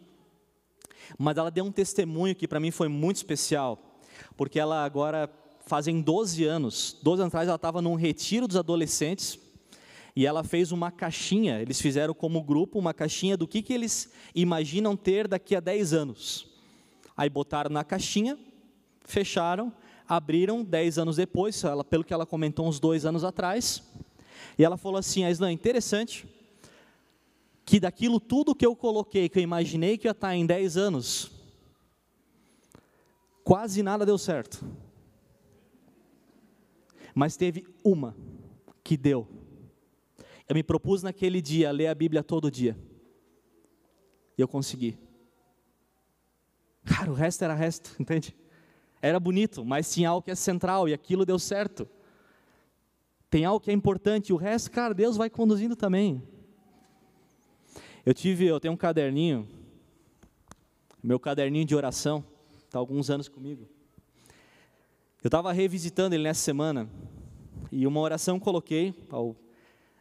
Mas 1.18 1.38
ela 1.38 1.52
deu 1.52 1.64
um 1.66 1.72
testemunho 1.72 2.36
que 2.36 2.48
para 2.48 2.60
mim 2.60 2.72
foi 2.72 2.88
muito 2.88 3.18
especial. 3.18 4.00
Porque 4.36 4.60
ela 4.60 4.84
agora 4.84 5.30
fazem 5.66 6.02
12 6.02 6.46
anos, 6.46 6.98
12 7.04 7.22
anos 7.22 7.32
atrás 7.32 7.48
ela 7.48 7.58
estava 7.58 7.82
num 7.82 7.96
retiro 7.96 8.48
dos 8.48 8.56
adolescentes 8.56 9.38
e 10.16 10.26
ela 10.26 10.44
fez 10.44 10.72
uma 10.72 10.90
caixinha, 10.90 11.62
eles 11.62 11.80
fizeram 11.80 12.14
como 12.14 12.42
grupo 12.42 12.80
uma 12.80 12.94
caixinha 12.94 13.38
do 13.38 13.48
que, 13.48 13.62
que 13.62 13.74
eles 13.74 14.12
imaginam 14.34 14.96
ter 14.96 15.28
daqui 15.28 15.56
a 15.56 15.60
10 15.60 15.94
anos. 15.94 16.48
Aí 17.16 17.30
botaram 17.30 17.70
na 17.70 17.84
caixinha, 17.84 18.38
fecharam, 19.06 19.72
abriram 20.08 20.64
10 20.64 21.00
anos 21.00 21.16
depois, 21.18 21.64
ela, 21.64 21.84
pelo 21.84 22.04
que 22.04 22.14
ela 22.14 22.26
comentou 22.26 22.68
uns 22.68 22.80
dois 22.80 23.06
anos 23.06 23.24
atrás, 23.24 23.84
e 24.58 24.64
ela 24.64 24.78
falou 24.78 24.98
assim, 24.98 25.24
a 25.24 25.32
Islan, 25.32 25.52
interessante, 25.52 26.28
que 27.66 27.80
daquilo 27.80 28.20
tudo 28.20 28.56
que 28.56 28.66
eu 28.66 28.76
coloquei, 28.76 29.28
que 29.28 29.40
eu 29.40 29.44
imaginei 29.44 29.98
que 29.98 30.08
ia 30.08 30.12
estar 30.12 30.36
em 30.36 30.46
10 30.46 30.78
anos, 30.78 31.32
quase 33.44 33.84
nada 33.84 34.06
deu 34.06 34.18
certo. 34.18 34.66
Mas 37.14 37.36
teve 37.36 37.68
uma 37.84 38.16
que 38.84 38.96
deu. 38.96 39.28
Eu 40.48 40.56
me 40.56 40.64
propus 40.64 41.04
naquele 41.04 41.42
dia 41.42 41.72
ler 41.72 41.88
a 41.88 41.96
Bíblia 41.96 42.24
todo 42.24 42.50
dia. 42.50 42.78
E 44.38 44.42
eu 44.42 44.48
consegui. 44.48 44.98
Cara, 46.86 47.12
o 47.12 47.14
resto 47.14 47.44
era 47.44 47.54
resto, 47.54 47.94
entende? 48.00 48.34
Era 49.02 49.20
bonito, 49.20 49.64
mas 49.64 49.94
tinha 49.94 50.10
algo 50.10 50.24
que 50.24 50.32
é 50.32 50.36
central 50.36 50.90
e 50.90 50.94
aquilo 50.94 51.26
deu 51.26 51.38
certo. 51.38 51.88
Tem 53.30 53.46
algo 53.46 53.60
que 53.60 53.70
é 53.70 53.74
importante, 53.74 54.30
e 54.30 54.34
o 54.34 54.38
resto, 54.38 54.72
cara, 54.72 54.94
Deus 54.94 55.18
vai 55.18 55.30
conduzindo 55.30 55.76
também. 55.76 56.24
Eu 58.06 58.14
tive, 58.14 58.46
eu 58.46 58.60
tenho 58.60 58.74
um 58.74 58.78
caderninho, 58.78 59.48
meu 61.04 61.20
caderninho 61.20 61.66
de 61.66 61.76
oração, 61.76 62.24
está 62.66 62.80
alguns 62.80 63.10
anos 63.10 63.28
comigo. 63.28 63.68
Eu 65.22 65.28
estava 65.28 65.52
revisitando 65.52 66.16
ele 66.16 66.24
nessa 66.24 66.42
semana, 66.42 66.90
e 67.72 67.86
uma 67.86 68.00
oração 68.00 68.40
coloquei 68.40 68.96
ao, 69.10 69.36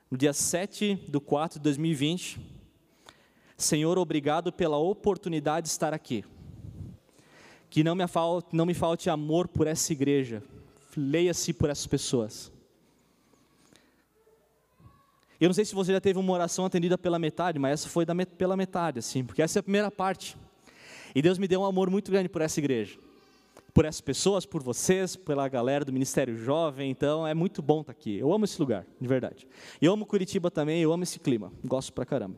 no 0.09 0.17
dia 0.17 0.33
7 0.33 0.95
de 1.09 1.21
4 1.21 1.59
de 1.59 1.65
2020. 1.65 2.41
Senhor, 3.57 3.99
obrigado 3.99 4.53
pela 4.53 4.77
oportunidade 4.77 5.65
de 5.65 5.71
estar 5.71 5.93
aqui. 5.93 6.25
Que 7.69 7.83
não 7.83 7.95
me 7.95 8.07
falte, 8.07 8.55
não 8.55 8.67
me 8.67 8.75
falte 8.75 9.11
amor 9.11 9.49
por 9.49 9.67
essa 9.67 9.93
igreja. 9.93 10.43
Leia-se 10.97 11.53
por 11.53 11.69
essas 11.69 11.87
pessoas. 11.87 12.51
Eu 15.39 15.49
não 15.49 15.55
sei 15.55 15.65
se 15.65 15.75
você 15.75 15.93
já 15.93 16.01
teve 16.01 16.19
uma 16.19 16.33
oração 16.33 16.65
atendida 16.65 16.97
pela 16.97 17.19
metade, 17.19 17.59
mas 17.59 17.73
essa 17.73 17.89
foi 17.89 18.07
da, 18.07 18.15
pela 18.25 18.57
metade, 18.57 18.99
assim, 18.99 19.23
porque 19.23 19.43
essa 19.43 19.59
é 19.59 19.61
a 19.61 19.63
primeira 19.63 19.91
parte. 19.91 20.37
E 21.15 21.21
Deus 21.21 21.39
me 21.39 21.47
deu 21.47 21.61
um 21.61 21.65
amor 21.67 21.91
muito 21.91 22.11
grande 22.11 22.29
por 22.29 22.41
essa 22.41 22.59
igreja, 22.59 22.99
por 23.75 23.85
essas 23.85 24.01
pessoas, 24.01 24.47
por 24.47 24.63
vocês, 24.63 25.15
pela 25.15 25.47
galera 25.47 25.85
do 25.85 25.93
Ministério 25.93 26.39
Jovem, 26.39 26.91
então 26.91 27.27
é 27.27 27.35
muito 27.35 27.61
bom 27.61 27.83
estar 27.83 27.93
aqui. 27.93 28.17
Eu 28.17 28.33
amo 28.33 28.47
esse 28.47 28.59
lugar, 28.59 28.87
de 28.99 29.07
verdade. 29.07 29.47
Eu 29.81 29.93
amo 29.93 30.07
Curitiba 30.07 30.51
também, 30.51 30.81
eu 30.81 30.91
amo 30.91 31.03
esse 31.03 31.19
clima, 31.19 31.53
gosto 31.63 31.93
pra 31.93 32.07
caramba. 32.07 32.37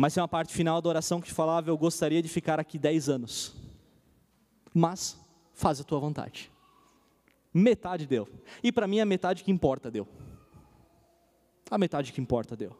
Mas 0.00 0.14
tem 0.14 0.20
uma 0.20 0.28
parte 0.28 0.52
final 0.52 0.80
da 0.80 0.88
oração 0.88 1.20
que 1.20 1.32
falava: 1.32 1.70
Eu 1.70 1.76
gostaria 1.76 2.22
de 2.22 2.28
ficar 2.28 2.58
aqui 2.58 2.78
10 2.78 3.08
anos, 3.08 3.54
mas 4.72 5.20
faz 5.52 5.80
a 5.80 5.84
tua 5.84 5.98
vontade. 5.98 6.50
Metade 7.52 8.06
deu. 8.06 8.28
E 8.62 8.72
para 8.72 8.86
mim 8.86 9.00
a 9.00 9.04
metade 9.04 9.44
que 9.44 9.50
importa 9.50 9.90
deu 9.90 10.06
a 11.70 11.78
metade 11.78 12.12
que 12.12 12.20
importa 12.20 12.56
deu. 12.56 12.76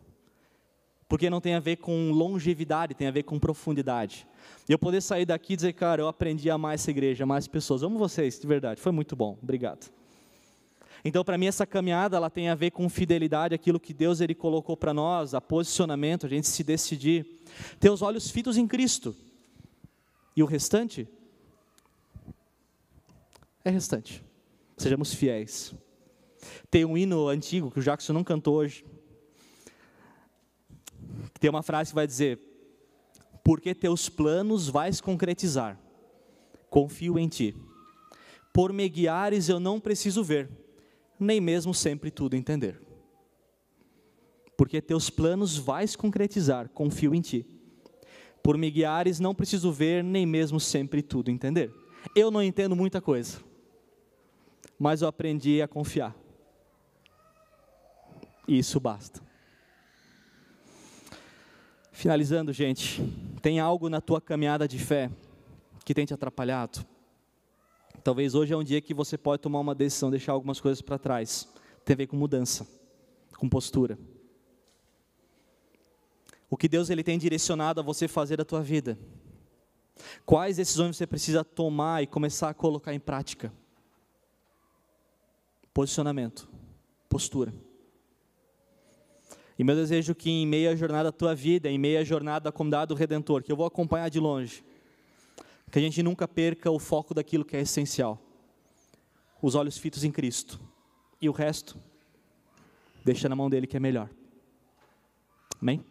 Porque 1.09 1.31
não 1.31 1.41
tem 1.41 1.55
a 1.55 1.61
ver 1.61 1.77
com 1.77 2.11
longevidade, 2.11 2.95
tem 2.95 3.07
a 3.07 3.11
ver 3.11 3.23
com 3.23 3.39
profundidade. 3.39 4.27
E 4.69 4.73
eu 4.73 4.79
poder 4.79 5.01
sair 5.01 5.25
daqui 5.25 5.53
e 5.55 5.57
dizer, 5.57 5.73
cara, 5.73 6.03
eu 6.03 6.09
aprendi 6.09 6.51
a 6.51 6.55
amar 6.55 6.75
essa 6.75 6.91
igreja, 6.91 7.25
amar 7.25 7.39
as 7.39 7.49
pessoas. 7.49 7.83
Amo 7.83 7.99
vocês, 7.99 8.39
de 8.39 8.47
verdade. 8.47 8.81
Foi 8.81 8.93
muito 8.93 9.17
bom. 9.17 9.39
Obrigado. 9.43 9.91
Então, 11.05 11.25
para 11.25 11.39
mim, 11.39 11.47
essa 11.47 11.67
caminhada 11.67 12.17
ela 12.17 12.29
tem 12.29 12.49
a 12.49 12.55
ver 12.55 12.71
com 12.71 12.89
fidelidade, 12.89 13.55
aquilo 13.55 13.81
que 13.81 13.95
Deus 13.95 14.21
ele 14.21 14.35
colocou 14.35 14.77
para 14.77 14.93
nós, 14.93 15.35
a 15.35 15.41
posicionamento, 15.41 16.27
a 16.27 16.29
gente 16.29 16.47
se 16.47 16.63
decidir, 16.63 17.27
ter 17.79 17.91
os 17.91 18.03
olhos 18.03 18.31
fitos 18.31 18.57
em 18.57 18.67
Cristo. 18.67 19.17
E 20.37 20.43
o 20.43 20.47
restante 20.47 21.09
é 23.65 23.71
restante. 23.71 24.23
Sejamos 24.77 25.13
fiéis. 25.13 25.75
Tem 26.71 26.85
um 26.85 26.97
hino 26.97 27.29
antigo 27.29 27.71
que 27.71 27.79
o 27.79 27.83
Jackson 27.83 28.13
não 28.13 28.25
cantou 28.25 28.57
hoje. 28.57 28.85
Tem 31.39 31.51
uma 31.51 31.63
frase 31.63 31.91
que 31.91 31.95
vai 31.95 32.07
dizer: 32.07 32.39
Porque 33.43 33.75
teus 33.75 34.09
planos 34.09 34.69
vais 34.69 35.01
concretizar, 35.01 35.79
confio 36.69 37.19
em 37.19 37.29
ti. 37.29 37.55
Por 38.53 38.73
me 38.73 38.89
guiares 38.89 39.49
eu 39.49 39.61
não 39.61 39.79
preciso 39.79 40.25
ver, 40.25 40.51
nem 41.21 41.41
mesmo 41.41 41.75
sempre 41.75 42.11
tudo 42.11 42.35
entender. 42.35 42.81
Porque 44.57 44.81
teus 44.81 45.09
planos 45.11 45.57
vais 45.57 45.95
concretizar, 45.95 46.69
confio 46.71 47.15
em 47.15 47.21
ti. 47.21 47.47
Por 48.43 48.57
me 48.57 48.71
guiares 48.71 49.21
não 49.21 49.35
preciso 49.35 49.71
ver, 49.71 50.03
nem 50.03 50.25
mesmo 50.25 50.59
sempre 50.59 51.03
tudo 51.03 51.31
entender. 51.31 51.73
Eu 52.17 52.31
não 52.31 52.43
entendo 52.43 52.75
muita 52.75 53.01
coisa, 53.01 53.39
mas 54.79 55.03
eu 55.03 55.09
aprendi 55.09 55.61
a 55.61 55.69
confiar. 55.69 56.17
E 58.49 58.59
isso 58.59 58.81
basta. 58.81 59.21
Finalizando, 61.93 62.53
gente, 62.53 63.03
tem 63.43 63.61
algo 63.61 63.89
na 63.91 64.01
tua 64.01 64.21
caminhada 64.21 64.67
de 64.67 64.79
fé 64.79 65.11
que 65.85 65.93
tem 65.93 66.07
te 66.07 66.15
atrapalhado? 66.15 66.85
Talvez 68.03 68.35
hoje 68.35 68.53
é 68.53 68.57
um 68.57 68.65
dia 68.65 68.81
que 68.81 68.95
você 68.95 69.19
pode 69.19 69.43
tomar 69.43 69.61
uma 69.61 69.75
decisão, 69.75 70.11
deixar 70.11 70.33
algumas 70.33 70.61
coisas 70.61 70.81
para 70.81 70.99
trás. 70.99 71.49
Tem 71.85 71.95
a 71.95 71.97
ver 71.97 72.07
com 72.07 72.17
mudança, 72.17 72.67
com 73.37 73.49
postura. 73.49 73.99
O 76.49 76.57
que 76.57 76.69
Deus 76.69 76.91
ele 76.91 77.05
tem 77.05 77.19
direcionado 77.19 77.81
a 77.81 77.83
você 77.83 78.09
fazer 78.09 78.37
da 78.37 78.45
tua 78.45 78.63
vida? 78.63 78.99
Quais 80.25 80.57
decisões 80.57 80.97
você 80.97 81.07
precisa 81.07 81.45
tomar 81.45 82.03
e 82.03 82.07
começar 82.07 82.49
a 82.49 82.55
colocar 82.55 82.95
em 82.95 83.01
prática? 83.01 83.53
Posicionamento, 85.73 86.49
postura. 87.09 87.55
E 89.59 89.63
meu 89.63 89.77
desejo 89.77 90.15
que 90.15 90.31
em 90.31 90.47
meio 90.47 90.71
à 90.71 90.75
jornada 90.75 91.05
da 91.05 91.13
tua 91.13 91.35
vida, 91.35 91.69
em 91.69 91.79
meio 91.79 92.01
à 92.01 92.05
jornada 92.05 92.45
da 92.45 92.53
comunidade 92.53 92.89
do 92.89 92.95
Redentor, 92.95 93.43
que 93.43 93.53
eu 93.53 93.57
vou 93.57 93.67
acompanhar 93.67 94.09
de 94.09 94.19
longe, 94.19 94.65
que 95.71 95.79
a 95.79 95.83
gente 95.83 96.03
nunca 96.03 96.27
perca 96.27 96.71
o 96.71 96.79
foco 96.79 97.15
daquilo 97.15 97.45
que 97.45 97.57
é 97.57 97.61
essencial. 97.61 98.21
Os 99.41 99.55
olhos 99.55 99.79
fitos 99.79 100.05
em 100.05 100.11
Cristo. 100.11 100.61
E 101.21 101.29
o 101.29 101.33
resto, 101.33 101.79
deixa 103.05 103.29
na 103.29 103.37
mão 103.37 103.49
dele 103.49 103.67
que 103.67 103.77
é 103.77 103.81
melhor. 103.81 104.11
Amém? 105.61 105.85